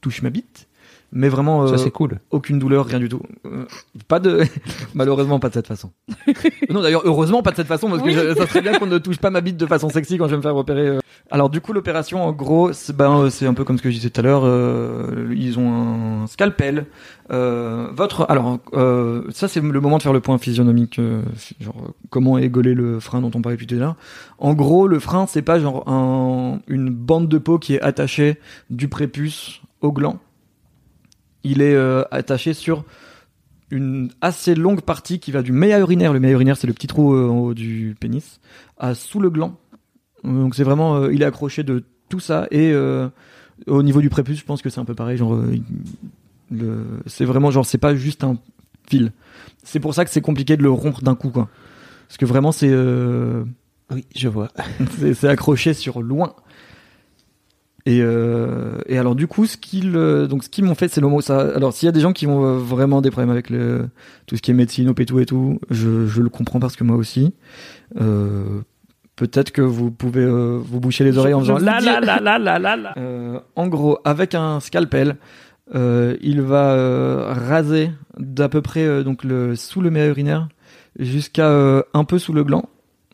[0.00, 0.68] touche ma bite,
[1.12, 2.20] mais vraiment Ça euh, c'est cool.
[2.30, 3.20] aucune douleur, rien du tout.
[3.46, 3.64] Euh,
[4.08, 4.44] pas de,
[4.94, 5.90] malheureusement pas de cette façon.
[6.70, 8.14] non d'ailleurs heureusement pas de cette façon parce que Oui.
[8.14, 10.30] je- ça serait bien qu'on ne touche pas ma bite de façon sexy quand je
[10.32, 10.86] vais me faire opérer.
[10.86, 11.00] euh.
[11.32, 13.90] Alors du coup l'opération en gros c'est ben euh, c'est un peu comme ce que
[13.90, 14.42] je disais tout à l'heure.
[14.44, 16.86] euh, ils ont un scalpel.
[17.30, 21.22] Euh, votre alors euh, ça c'est le moment de faire le point physionomique euh,
[21.60, 23.96] genre comment égoler le frein dont on parlait tout à l'heure.
[24.38, 28.38] En gros le frein c'est pas genre un, une bande de peau qui est attachée
[28.70, 30.18] du prépuce au gland
[31.44, 32.84] il est euh, attaché sur
[33.70, 36.12] une assez longue partie qui va du méa urinaire.
[36.12, 38.40] Le méa urinaire, c'est le petit trou euh, en haut du pénis,
[38.78, 39.56] à sous le gland.
[40.24, 42.46] Donc c'est vraiment, euh, il est accroché de tout ça.
[42.50, 43.08] Et euh,
[43.66, 45.16] au niveau du prépuce, je pense que c'est un peu pareil.
[45.16, 45.38] Genre,
[46.50, 48.36] le, c'est vraiment genre, c'est pas juste un
[48.88, 49.12] fil.
[49.62, 51.48] C'est pour ça que c'est compliqué de le rompre d'un coup, quoi.
[52.08, 52.74] Parce que vraiment, c'est
[53.92, 54.48] Oui, je vois.
[54.98, 56.34] c'est c'est accroché sur loin.
[57.90, 61.00] Et, euh, et alors du coup, ce qu'ils euh, donc ce qu'ils m'ont fait, c'est
[61.00, 61.40] le mot ça.
[61.56, 63.88] Alors s'il y a des gens qui ont euh, vraiment des problèmes avec le
[64.26, 66.76] tout ce qui est médecine, op et tout et tout, je, je le comprends parce
[66.76, 67.34] que moi aussi.
[68.00, 68.60] Euh,
[69.16, 72.94] Peut-être que vous pouvez euh, vous boucher les oreilles en faisant la la la la.
[72.96, 75.16] Euh, en gros, avec un scalpel,
[75.74, 80.48] il va raser d'à peu près donc le sous le méa urinaire
[80.98, 81.50] jusqu'à
[81.92, 82.64] un peu sous le gland.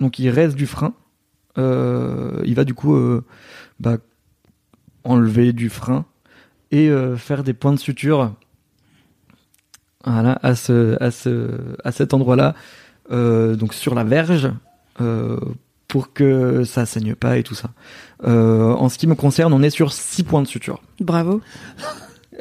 [0.01, 0.93] Donc il reste du frein.
[1.57, 2.97] Il va du coup
[3.81, 3.97] bah,
[5.07, 6.05] enlever du frein
[6.71, 8.35] et euh, faire des points de suture.
[10.05, 11.51] Voilà, à ce, à ce,
[11.83, 12.55] à cet endroit-là,
[13.11, 14.53] euh, donc sur la verge,
[15.01, 15.41] euh,
[15.89, 17.71] pour que ça saigne pas et tout ça.
[18.23, 20.83] En ce qui me concerne, on est sur six points de suture.
[21.01, 21.41] Bravo.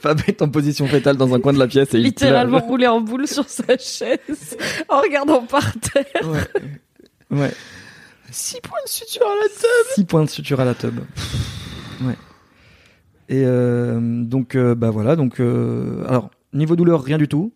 [0.00, 2.86] Fab est en position fétale dans un coin de la pièce et il Littéralement roulé
[2.86, 4.56] en boule sur sa chaise
[4.88, 6.28] en regardant par terre.
[7.30, 7.38] Ouais.
[7.38, 7.52] ouais.
[8.34, 9.94] 6 points de suture à la tête.
[9.94, 10.98] 6 points de suture à la tub.
[12.02, 12.16] Ouais.
[13.28, 17.52] Et euh, donc euh, bah voilà donc euh, alors niveau douleur rien du tout.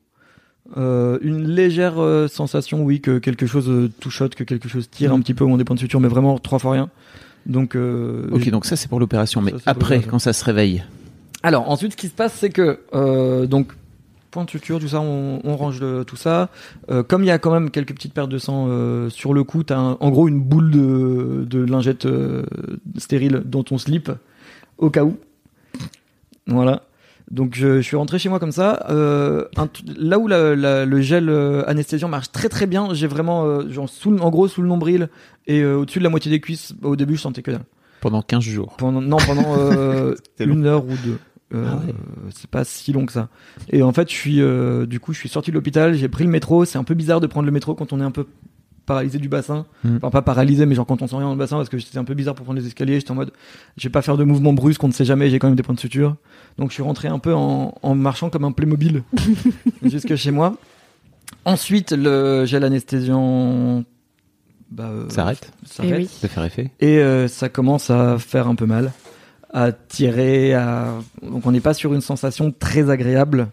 [0.76, 5.12] Euh, une légère euh, sensation oui que quelque chose euh, touchote que quelque chose tire
[5.12, 6.90] un petit peu au moment des points de suture mais vraiment trois fois rien.
[7.46, 10.84] Donc euh, Ok, donc ça c'est pour l'opération, mais Ça, après, quand ça se réveille.
[11.42, 13.72] Alors ensuite, ce qui se passe, c'est que euh, donc
[14.30, 16.50] point de suture, tout ça, on, on range le- tout ça.
[16.90, 19.44] Euh, comme il y a quand même quelques petites pertes de sang euh, sur le
[19.44, 22.44] cou, t'as en gros une boule de, de lingette euh,
[22.96, 24.10] stérile dont on slip
[24.78, 25.16] au cas où.
[26.46, 26.82] Voilà.
[27.30, 28.86] Donc je, je suis rentré chez moi comme ça.
[28.88, 29.68] Un
[29.98, 31.28] là où la- la- le gel
[31.66, 35.08] anesthésiant marche très très bien, j'ai vraiment genre sous, le- en gros sous le nombril
[35.46, 36.74] et au-dessus de la moitié des cuisses.
[36.82, 37.64] Au début, je sentais que dalle.
[38.00, 38.76] Pendant 15 jours.
[38.78, 40.14] Pendant, non, pendant long.
[40.38, 41.18] une heure ou deux.
[41.54, 41.94] Euh, Ah ouais.
[42.34, 43.28] C'est pas si long que ça.
[43.70, 46.24] Et en fait, je suis, euh, du coup, je suis sorti de l'hôpital, j'ai pris
[46.24, 46.64] le métro.
[46.64, 48.26] C'est un peu bizarre de prendre le métro quand on est un peu
[48.84, 49.66] paralysé du bassin.
[49.84, 49.96] Mm.
[49.96, 51.98] Enfin, pas paralysé, mais genre quand on sent rien dans le bassin, parce que c'était
[51.98, 53.00] un peu bizarre pour prendre les escaliers.
[53.00, 53.32] J'étais en mode,
[53.76, 55.62] je vais pas faire de mouvements brusques, on ne sait jamais, j'ai quand même des
[55.62, 56.16] points de suture.
[56.58, 59.02] Donc, je suis rentré un peu en, en marchant comme un Playmobil
[59.82, 60.56] jusque chez moi.
[61.44, 63.84] Ensuite, le gel anesthésiant.
[64.70, 65.50] Bah, euh, S'arrête.
[65.64, 65.92] s'arrête.
[65.94, 66.06] Eh oui.
[66.06, 66.70] Ça fait effet.
[66.80, 68.92] Et euh, ça commence à faire un peu mal,
[69.52, 70.94] à tirer, à...
[71.22, 73.48] donc on n'est pas sur une sensation très agréable.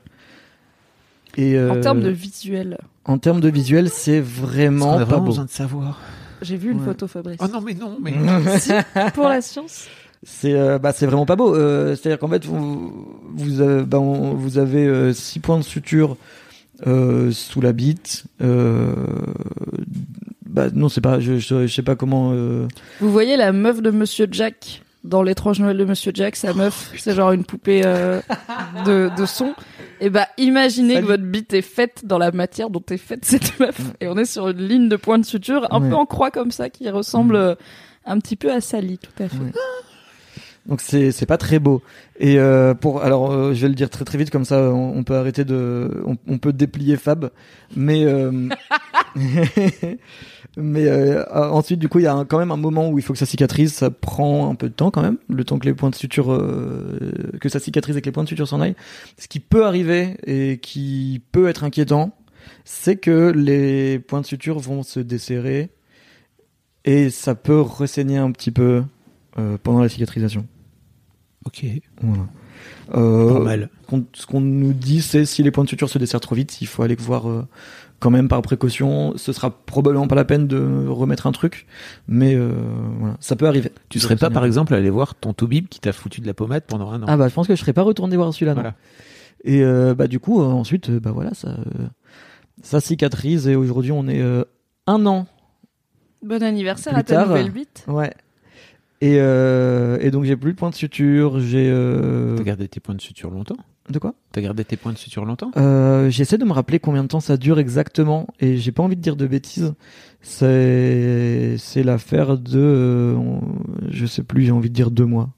[1.38, 5.18] Et euh, En termes de visuel, en termes de visuel, c'est vraiment on a pas
[5.18, 5.26] beau.
[5.28, 6.00] besoin de savoir.
[6.42, 6.86] j'ai vu une Ouais.
[6.86, 7.38] photo Fabrice.
[7.42, 8.14] Oh non, mais non, mais.
[9.14, 9.88] Pour la science.
[10.24, 11.54] C'est euh, bah c'est vraiment pas beau.
[11.56, 15.64] Euh, C'est-à-dire qu'en fait vous vous avez, bah, on- vous avez euh, six points de
[15.64, 16.18] suture
[16.88, 18.24] euh, sous la bite.
[18.42, 18.94] Euh,
[20.46, 22.32] bah non c'est pas je, je, je sais pas comment.
[22.34, 22.68] euh,
[23.02, 24.82] Vous voyez la meuf de Monsieur Jack?
[25.06, 28.20] Dans l'étrange Noël de Monsieur Jack, sa meuf, c'est genre une poupée euh,
[28.86, 29.54] de, de son.
[30.02, 31.06] Et bah imaginez Salut.
[31.06, 33.80] que votre bite est faite dans la matière dont est faite cette meuf.
[34.02, 35.90] Et on est sur une ligne de point de suture un Ouais.
[35.90, 37.56] peu en croix comme ça qui ressemble euh,
[38.06, 39.38] un petit peu à Sally, tout à fait.
[39.38, 39.52] Ouais.
[40.68, 41.84] Donc c'est c'est pas très beau.
[42.20, 44.98] Et euh, pour alors euh, je vais le dire très très vite comme ça on,
[44.98, 47.30] on peut arrêter de on, on peut déplier Fab
[47.76, 48.50] mais euh,
[50.58, 52.98] mais euh, euh, ensuite du coup il y a un- quand même un moment où
[52.98, 55.58] il faut que ça cicatrise ça prend un peu de temps quand même le temps
[55.60, 57.00] que les points de suture euh,
[57.42, 58.76] que ça cicatrise et que les points de suture s'en aillent.
[59.18, 62.16] Ce qui peut arriver et qui peut être inquiétant
[62.64, 65.70] c'est que les points de suture vont se desserrer
[66.84, 68.84] et ça peut ressaigner un petit peu
[69.40, 70.46] euh, pendant la cicatrisation.
[71.46, 71.66] Ok.
[72.02, 72.26] Voilà.
[72.92, 73.70] Pas mal.
[73.88, 76.62] qu'on- ce qu'on nous dit, c'est si les points de suture se desserrent trop vite,
[76.62, 77.28] il faut aller voir
[78.06, 79.14] quand même par précaution.
[79.18, 81.66] Ce sera probablement pas la peine de remettre un truc,
[82.08, 82.52] mais euh,
[83.00, 83.72] voilà, ça peut arriver.
[83.90, 86.66] Tu serais pas, par exemple, allé voir ton Toubib qui t'a foutu de la pommade
[86.68, 87.06] pendant un an?
[87.10, 88.54] Ah bah je pense que je serais pas retourné voir celui-là.
[88.54, 88.76] Voilà.
[89.44, 91.88] Et euh, bah du coup euh, ensuite bah voilà ça euh,
[92.62, 94.44] ça cicatrise et aujourd'hui on est euh,
[94.86, 95.26] un an
[96.22, 97.28] Bon anniversaire Plus à ta tard.
[97.30, 97.86] nouvelle bite.
[97.88, 98.14] ouais
[99.02, 101.40] Et, euh, et donc j'ai plus de points de suture.
[101.40, 103.58] J'ai euh, T'as gardé tes points de suture longtemps?
[103.90, 104.16] De quoi?
[104.32, 105.52] T'as gardé tes points de suture longtemps?
[105.58, 108.96] Euh, J'essaie de me rappeler combien de temps ça dure exactement et j'ai pas envie
[108.96, 109.74] de dire de bêtises.
[110.22, 113.16] C'est c'est l'affaire de euh,
[113.90, 114.44] je sais plus.
[114.44, 115.30] J'ai envie de dire deux mois.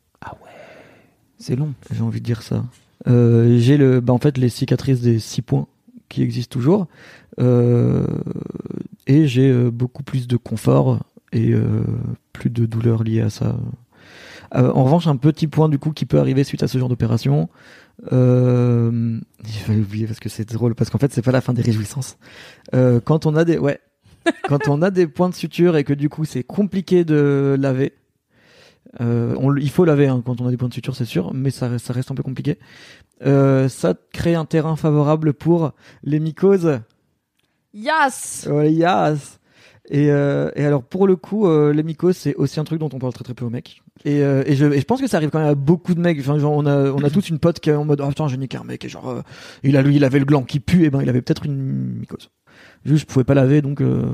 [1.39, 1.73] C'est long.
[1.93, 2.65] J'ai envie de dire ça.
[3.07, 5.67] Euh, j'ai le, bah en fait les cicatrices des six points
[6.09, 6.87] qui existent toujours,
[9.07, 10.99] et j'ai beaucoup plus de confort
[11.33, 11.53] et
[12.31, 13.57] plus de douleur liée à ça.
[14.53, 17.49] En revanche, un petit point du coup qui peut arriver suite à ce genre d'opération.
[18.11, 21.53] Euh, je vais oublier parce que c'est drôle parce qu'en fait c'est pas la fin
[21.53, 22.17] des réjouissances.
[22.73, 23.79] Euh, quand on a des ouais,
[24.47, 27.93] quand on a des points de suture et que du coup c'est compliqué de laver.
[29.01, 31.33] Euh, on il faut laver hein, quand on a des points de suture, c'est sûr,
[31.33, 32.57] mais ça, ça reste un peu compliqué.
[33.25, 35.71] Euh, ça crée un terrain favorable pour
[36.03, 36.79] les mycoses.
[37.73, 39.39] Yes Ouais, yes.
[39.89, 42.89] Et, euh, et alors pour le coup, euh, les mycoses, c'est aussi un truc dont
[42.91, 43.81] on parle très très peu aux mecs.
[44.03, 45.99] Et, euh, et, je, et je pense que ça arrive quand même à beaucoup de
[46.01, 46.19] mecs.
[46.19, 48.27] Enfin, genre, on a, on a tous une pote qui est en mode, oh putain,
[48.27, 49.21] j'ai niqué un mec, et genre, euh,
[49.63, 51.55] il a lui, il avait le gland qui pue, et ben, il avait peut-être une
[51.99, 52.29] mycose.
[52.85, 54.11] Juste, je pouvais pas laver, donc, euh,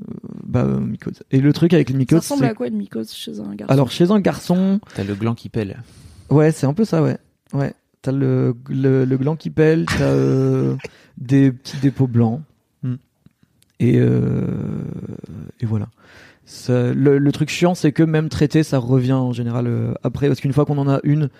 [0.00, 0.14] euh,
[0.46, 1.22] bah, euh, mycose.
[1.32, 3.54] Et le truc avec les Ça mycoses, ressemble c'est- à quoi une mycose chez un
[3.56, 3.72] garçon?
[3.72, 5.82] Alors chez un garçon, T'as le gland qui pèle.
[6.30, 7.18] Ouais, c'est un peu ça, ouais.
[7.52, 7.72] Ouais.
[8.02, 10.76] T'as le, le, le gland qui pèle, t'as euh,
[11.18, 12.40] des petits dépôts blancs.
[13.80, 14.46] Et, euh,
[15.60, 15.88] et voilà.
[16.46, 20.28] Ça- le, le truc chiant, c'est que même traité, ça revient en général euh, après.
[20.28, 21.30] Parce qu'une fois qu'on en a une,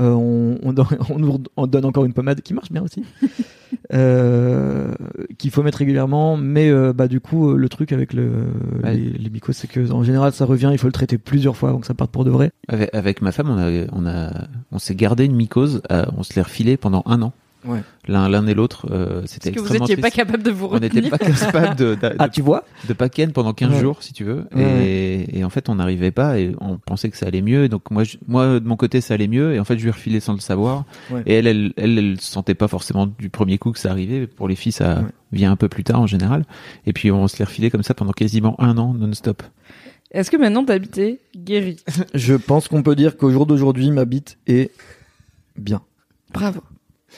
[0.00, 0.74] euh, on, on,
[1.10, 3.02] on nous on donne encore une pommade qui marche bien aussi.
[3.92, 4.92] euh,
[5.38, 6.36] qu'il faut mettre régulièrement.
[6.36, 8.30] Mais euh, bah, du coup, le truc avec le,
[8.84, 8.94] Ouais.
[8.94, 10.68] les, les mycoses, c'est que en général, ça revient.
[10.72, 12.52] Il faut le traiter plusieurs fois avant que ça parte pour de vrai.
[12.68, 15.82] Avec, avec ma femme, on a, on a, on s'est gardé une mycose.
[15.90, 17.32] euh, on se l'est refilé pendant un an.
[17.64, 17.80] Ouais.
[18.08, 18.86] L'un, l'un et l'autre.
[18.90, 20.94] euh, c'était Parce que vous extrêmement étiez pas capable de vous On retenir.
[20.94, 23.80] n'était pas capable de, de, Ah, de, tu vois de pas ken pendant 15 Ouais.
[23.80, 24.44] jours, si tu veux.
[24.54, 24.84] Ouais.
[24.86, 27.64] Et, et en fait, on n'arrivait pas et on pensait que ça allait mieux.
[27.64, 29.54] Et donc moi, je- moi de mon côté, ça allait mieux.
[29.54, 30.84] Et en fait, je lui ai refilé sans le savoir.
[31.10, 31.22] Ouais.
[31.26, 34.26] Et elle, elle, elle, elle sentait pas forcément du premier coup que ça arrivait.
[34.26, 35.06] Pour les filles, ça Ouais.
[35.32, 36.44] vient un peu plus tard en général.
[36.86, 39.42] Et puis on se l'est refilé comme ça pendant quasiment un an non-stop.
[40.10, 41.76] Est-ce que maintenant t'as habité guéri?
[42.14, 44.70] Je pense qu'on peut dire qu'au jour d'aujourd'hui, ma bite est
[45.56, 45.80] bien.
[46.34, 46.60] Bravo.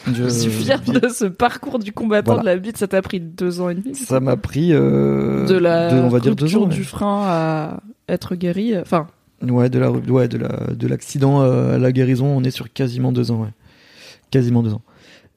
[0.07, 2.43] Je, Je suis fier de ce parcours du combattant Voilà.
[2.43, 2.77] de la bite.
[2.77, 3.95] Ça t'a pris deux ans et demi.
[3.95, 6.67] Ça m'a pris euh, de la deux- on va dire deux ans.
[6.67, 8.77] du frein à être guéri.
[8.79, 9.07] Enfin,
[9.43, 12.73] Ouais, de la ouais de la de l'accident euh, à la guérison, on est sur
[12.73, 13.53] quasiment deux ans, ouais.
[14.31, 14.83] Quasiment deux ans.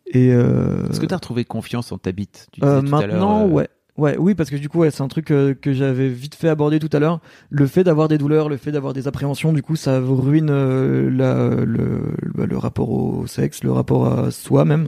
[0.08, 2.48] Et euh, Est-ce que tu as retrouvé confiance en ta bite?
[2.54, 3.68] Tu euh, disais tout à l'heure, maintenant, euh, ouais.
[3.98, 6.50] Ouais, oui, parce que du coup, ouais, c'est un truc euh, que j'avais vite fait
[6.50, 7.20] aborder tout à l'heure.
[7.50, 11.10] Le fait d'avoir des douleurs, le fait d'avoir des appréhensions, du coup, ça ruine euh,
[11.10, 14.88] la, le, le, rapport au sexe, le rapport à soi même.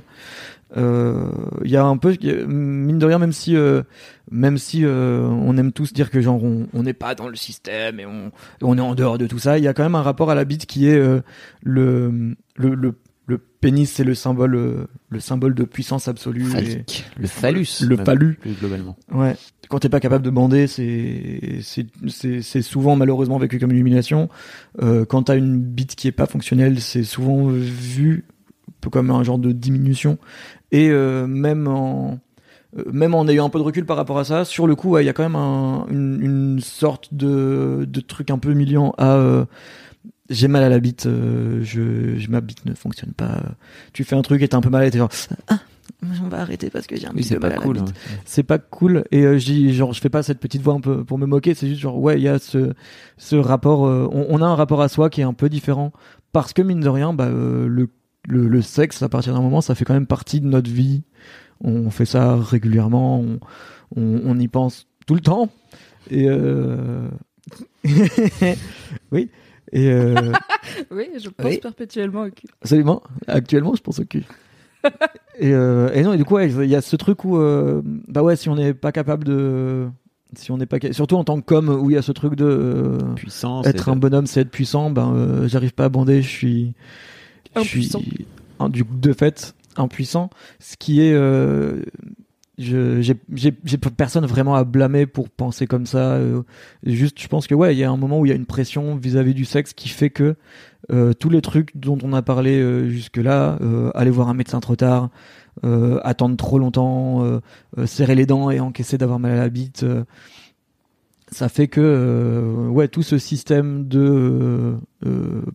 [0.78, 1.28] Euh,
[1.64, 3.56] Il y a un peu, il mine de rien, même si,
[4.30, 8.06] même si on aime tous dire que genre on n'est pas dans le système et
[8.06, 8.32] on,
[8.62, 10.36] on est en dehors de tout ça, il y a quand même un rapport à
[10.36, 10.96] la bite qui est
[11.64, 12.94] le, le le
[13.30, 16.46] le pénis, c'est le symbole, euh, le symbole de puissance absolue.
[16.58, 16.84] et-.
[17.18, 17.82] Le phallus.
[17.82, 18.38] Le même, phallus.
[18.42, 18.98] Plus globalement.
[19.12, 19.36] Ouais.
[19.70, 24.30] Quand t'es pas capable de bander, c'est c'est souvent malheureusement vécu comme une humiliation.
[24.82, 28.26] Euh, quand t'as une bite qui est pas fonctionnelle, c'est souvent vu
[28.68, 30.18] un peu comme un genre de diminution.
[30.72, 32.20] Et euh, même en
[32.78, 34.90] euh, même en ayant un peu de recul par rapport à ça, sur le coup,
[34.90, 38.52] ouais, il y a quand même un, une, une sorte de, de truc un peu
[38.52, 39.46] humiliant à euh,
[40.30, 43.42] j'ai mal à la bite, euh, je, je- ma bite ne fonctionne pas.
[43.94, 45.10] Tu fais un truc et t'es un peu mal et t'es genre
[45.48, 45.60] ah,
[46.24, 47.76] on va arrêter parce que j'ai un Oui, petit peu mal à la cool.
[47.78, 47.94] bite ouais.
[48.26, 51.04] c'est pas cool et euh, j'y- genre je fais pas cette petite voix un peu
[51.04, 52.74] pour me moquer c'est juste genre ouais il y a ce
[53.18, 55.92] ce rapport euh, on, on a un rapport à soi qui est un peu différent
[56.32, 57.90] parce que mine de rien bah euh, le,
[58.28, 61.02] le le sexe à partir d'un moment ça fait quand même partie de notre vie
[61.62, 63.40] on fait ça régulièrement on
[63.98, 65.50] on, on y pense tout le temps
[66.12, 67.08] et euh...
[69.12, 69.30] oui
[69.72, 70.32] et euh...
[70.92, 71.60] oui, je pense Oui.
[71.60, 72.48] perpétuellement au cul.
[72.62, 73.02] Absolument.
[73.28, 74.24] Actuellement, je pense au cul.
[75.40, 77.82] et, euh, et non, et du coup, ouais, il y a ce truc où, euh,
[78.08, 79.88] bah ouais, si on n'est pas capable de,
[80.36, 82.46] si on n'est pas, surtout en tant qu'homme, où il y a ce truc de
[82.46, 83.68] euh, Puissance.
[83.68, 84.90] être un de- bonhomme, c'est être puissant.
[84.90, 86.74] Ben, euh, j'arrive pas à bander, je suis,
[87.56, 88.00] je Impuissant.
[88.00, 88.26] suis,
[88.60, 90.30] un- du de fait, impuissant.
[90.60, 91.84] Ce qui est, euh, je,
[92.60, 96.16] j'ai, j'ai, personne vraiment à blâmer pour penser comme ça.
[96.16, 96.44] euh,
[96.86, 98.46] juste, je pense que ouais, il y a un moment où il y a une
[98.46, 100.36] pression vis-à-vis du sexe qui fait que
[100.92, 104.60] euh, tous les trucs dont on a parlé euh, jusque-là, euh, aller voir un médecin
[104.60, 105.10] trop tard,
[105.64, 107.40] euh, attendre trop longtemps,
[107.86, 109.86] serrer les dents et encaisser d'avoir mal à la bite,
[111.32, 114.78] ça fait que ouais tout ce système de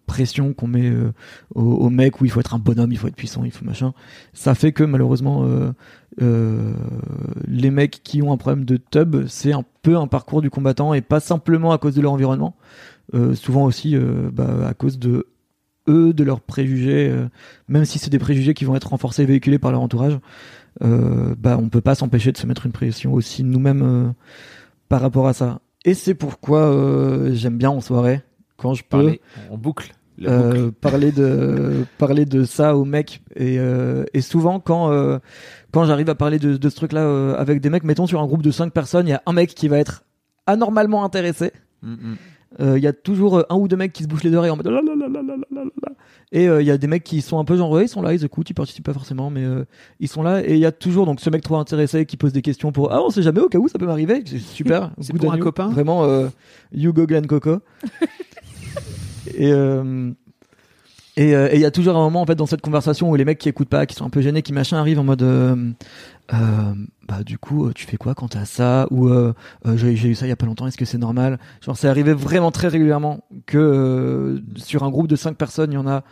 [0.07, 1.13] pression qu'on met euh,
[1.55, 3.65] au, au mec où il faut être un bonhomme, il faut être puissant, il faut
[3.65, 3.93] machin,
[4.33, 5.45] ça fait que malheureusement
[6.23, 6.73] euh,
[7.47, 10.95] les mecs qui ont un problème de tub, c'est un peu un parcours du combattant
[10.95, 12.57] et pas simplement à cause de leur environnement,
[13.15, 15.27] euh, souvent aussi euh, bah, à cause de
[15.89, 17.15] eux, de leurs préjugés,
[17.69, 20.19] même si c'est des préjugés qui vont être renforcés et véhiculés par leur entourage,
[20.81, 24.15] bah on peut pas s'empêcher de se mettre une pression aussi nous-mêmes
[24.89, 25.61] par rapport à ça.
[25.85, 26.75] Et c'est pourquoi
[27.33, 28.23] j'aime bien en soirée
[28.57, 29.19] quand je peux
[29.51, 29.93] en boucle.
[30.23, 35.19] Euh, parler de parler de ça aux mecs et, euh, et souvent quand euh,
[35.73, 38.27] quand j'arrive à parler de, de ce truc là avec des mecs mettons sur un
[38.27, 40.05] groupe de cinq personnes il y a un mec qui va être
[40.47, 41.51] anormalement intéressé.
[41.83, 42.17] Mm, mm.
[42.61, 44.57] Euh, il y a toujours un ou deux mecs qui se bouchent les oreilles en
[44.57, 44.71] mode
[46.31, 48.13] et euh, il y a des mecs qui sont un peu genre ils sont là
[48.13, 49.65] ils écoutent ils participent pas forcément mais euh,
[50.01, 50.41] ils sont là.
[50.45, 52.93] Et il y a toujours donc ce mec trop intéressé qui pose des questions pour
[52.93, 54.23] ah on sait jamais au cas où ça peut m'arriver.
[54.27, 54.91] C'est super.
[55.01, 55.43] C'est pour un you.
[55.43, 55.69] copain?
[55.69, 56.29] Vraiment euh,
[56.73, 57.59] Hugo Glenn Coco
[59.37, 60.11] et euh,
[61.19, 63.25] euh, et il y a toujours un moment en fait dans cette conversation où les
[63.25, 65.55] mecs qui écoutent pas, qui sont un peu gênés, qui machin arrivent en mode euh,
[66.29, 69.11] bah du coup tu fais quoi quand t'as ça ou
[69.77, 71.39] j'ai eu ça il y a pas longtemps, est-ce que c'est normal?
[71.61, 75.79] Genre c'est arrivé vraiment très régulièrement que sur un groupe de cinq personnes il y
[75.79, 76.03] en a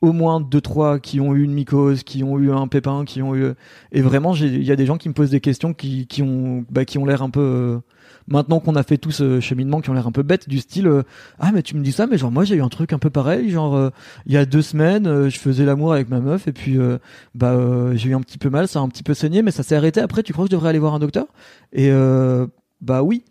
[0.00, 3.22] au moins deux trois qui ont eu une mycose, qui ont eu un pépin, qui
[3.22, 3.52] ont eu
[3.90, 6.64] et vraiment il y a des gens qui me posent des questions qui qui ont
[6.70, 7.80] bah, qui ont l'air un peu
[8.28, 10.86] maintenant qu'on a fait tout ce cheminement qui ont l'air un peu bêtes du style
[10.86, 11.02] euh,
[11.38, 13.10] ah mais tu me dis ça mais genre moi j'ai eu un truc un peu
[13.10, 13.90] pareil genre euh,
[14.26, 16.98] il y a deux semaines euh, je faisais l'amour avec ma meuf et puis euh,
[17.34, 19.50] bah euh, j'ai eu un petit peu mal ça a un petit peu saigné mais
[19.50, 21.26] ça s'est arrêté après tu crois que je devrais aller voir un docteur?
[21.72, 22.46] Et euh,
[22.80, 23.24] bah oui.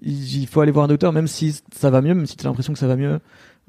[0.00, 2.72] Il faut aller voir un docteur même si ça va mieux même si tu l'impression
[2.72, 3.18] que ça va mieux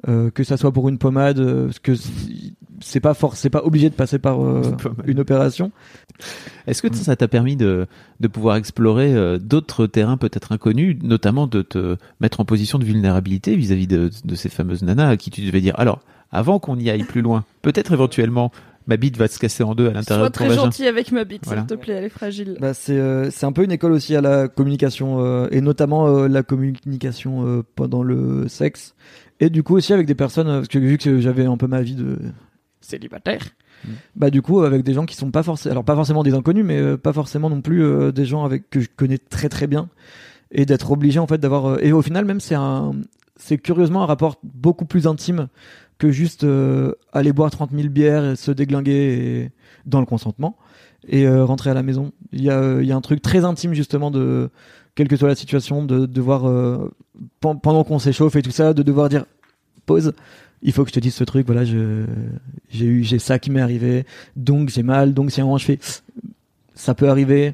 [0.07, 3.61] euh, que ça soit pour une pommade euh, parce que c'est- pas fort c'est pas
[3.63, 4.61] obligé de passer par euh,
[5.05, 5.71] Une opération.
[6.67, 7.87] Est-ce que ça t'a permis de,
[8.19, 12.85] de pouvoir explorer euh, d'autres terrains peut-être inconnus, notamment de te mettre en position de
[12.85, 15.99] vulnérabilité vis-à-vis de, de ces fameuses nanas à qui tu devais dire alors,
[16.31, 18.51] avant qu'on y aille plus loin, peut-être éventuellement
[18.89, 20.61] ma bite va se casser en deux à l'intérieur Sois de ton très vagin.
[20.63, 21.61] gentil avec ma bite, Voilà.
[21.61, 22.57] s'il te plaît, elle est fragile.
[22.59, 26.07] Bah, c'est euh, c'est un peu une école aussi à la communication euh, et notamment
[26.07, 28.95] euh, la communication euh, pendant le sexe
[29.39, 31.81] et du coup aussi avec des personnes parce que vu que j'avais un peu ma
[31.81, 32.17] vie de
[32.81, 33.45] célibataire
[34.15, 36.65] bah du coup avec des gens qui sont pas forcément alors pas forcément des inconnus
[36.65, 39.67] mais euh, pas forcément non plus euh, des gens avec que je connais très très
[39.67, 39.87] bien
[40.51, 42.91] et d'être obligé en fait d'avoir euh, et au final même c'est un
[43.37, 45.47] c'est curieusement un rapport beaucoup plus intime
[45.99, 48.91] que juste euh, aller boire 30 000 bières se déglinguer
[49.45, 49.51] et-
[49.85, 50.57] dans le consentement
[51.07, 52.11] et euh, rentrer à la maison.
[52.31, 54.49] Il y a, euh, il y a un truc très intime justement de
[54.95, 56.91] quelle que soit la situation, de devoir euh,
[57.39, 59.25] pen- pendant qu'on s'échauffe et tout ça, de devoir dire
[59.85, 60.13] pause.
[60.61, 61.45] Il faut que je te dise ce truc.
[61.45, 65.65] Voilà, j'ai eu j'ai ça qui m'est arrivé, donc j'ai mal, donc à un je
[65.65, 65.79] fais
[66.75, 67.53] ça peut arriver.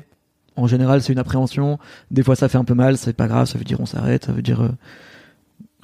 [0.56, 1.80] En général, c'est une appréhension.
[2.12, 2.98] Des fois, ça fait un peu mal.
[2.98, 3.46] C'est pas grave.
[3.48, 4.26] Ça veut dire on s'arrête.
[4.26, 4.70] Ça veut dire euh,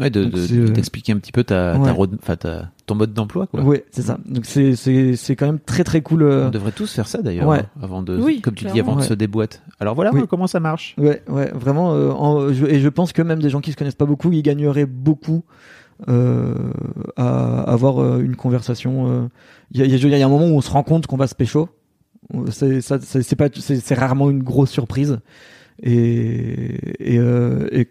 [0.01, 3.13] Ouais, de, de- de euh, t'expliquer un petit peu ta, ta road- ta- ton mode
[3.13, 3.47] d'emploi.
[3.47, 3.61] Quoi.
[3.61, 4.17] ouais, c'est ça.
[4.25, 6.23] Donc c'est c'est c'est quand même très très cool.
[6.23, 7.59] euh, On devrait tous faire ça d'ailleurs, Ouais.
[7.59, 9.59] hein, avant de, Oui, comme tu dis, avant de se déboîter.
[9.79, 10.21] Alors voilà Oui.
[10.29, 10.95] comment ça marche?
[10.97, 11.93] Ouais, ouais, vraiment.
[11.93, 14.31] euh, en- je- et je pense que même des gens qui se connaissent pas beaucoup,
[14.31, 15.43] ils gagneraient beaucoup
[16.09, 16.55] euh,
[17.15, 19.07] à avoir euh, une conversation.
[19.07, 19.27] euh.
[19.71, 20.81] Il y, a, il y a- il y a un moment où on se rend
[20.83, 21.69] compte qu'on va se pécho.
[22.49, 25.19] C'est ça, c'est c'est pas, c'est c'est rarement une grosse surprise.
[25.83, 27.89] Et et, euh, et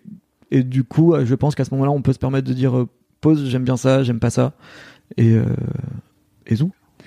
[0.51, 2.77] et du coup, euh, je pense qu'à ce moment-là, on peut se permettre de dire
[2.77, 2.89] euh,
[3.21, 4.53] pause, j'aime bien ça, j'aime pas ça.
[5.17, 5.45] Et euh,
[6.47, 6.55] et.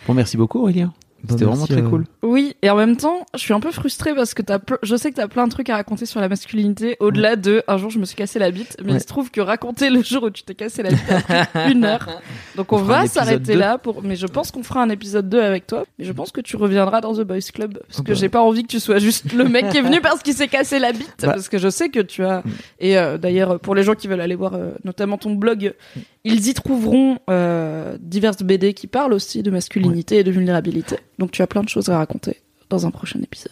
[0.07, 0.93] Bon, merci beaucoup Aurélien.
[1.23, 2.03] Bah, C'était vraiment merci, très euh, cool.
[2.21, 4.95] Oui, et en même temps, je suis un peu frustrée parce que t'as ple- je
[4.97, 7.89] sais que t'as plein de trucs à raconter sur la masculinité au-delà de un jour
[7.89, 8.97] je me suis cassé la bite, mais Ouais.
[8.97, 11.71] il se trouve que raconter le jour où tu t'es cassé la bite a pris
[11.71, 12.09] une heure.
[12.57, 13.59] Donc on, va s'arrêter 2.
[13.59, 16.31] là pour, mais je pense qu'on fera un épisode 2 avec toi, mais je pense
[16.31, 18.13] que tu reviendras dans The Boys Club parce Ah que bah.
[18.15, 20.49] j'ai pas envie que tu sois juste le mec qui est venu parce qu'il s'est
[20.49, 21.29] cassé la bite, Bah.
[21.33, 22.43] parce que je sais que tu as,
[22.79, 25.73] et euh, d'ailleurs pour les gens qui veulent aller voir euh, notamment ton blog,
[26.23, 30.97] ils y trouveront euh, diverses BD qui parlent aussi de masculinité et de vulnérabilité.
[31.19, 33.51] Donc tu as plein de choses à raconter dans un prochain épisode.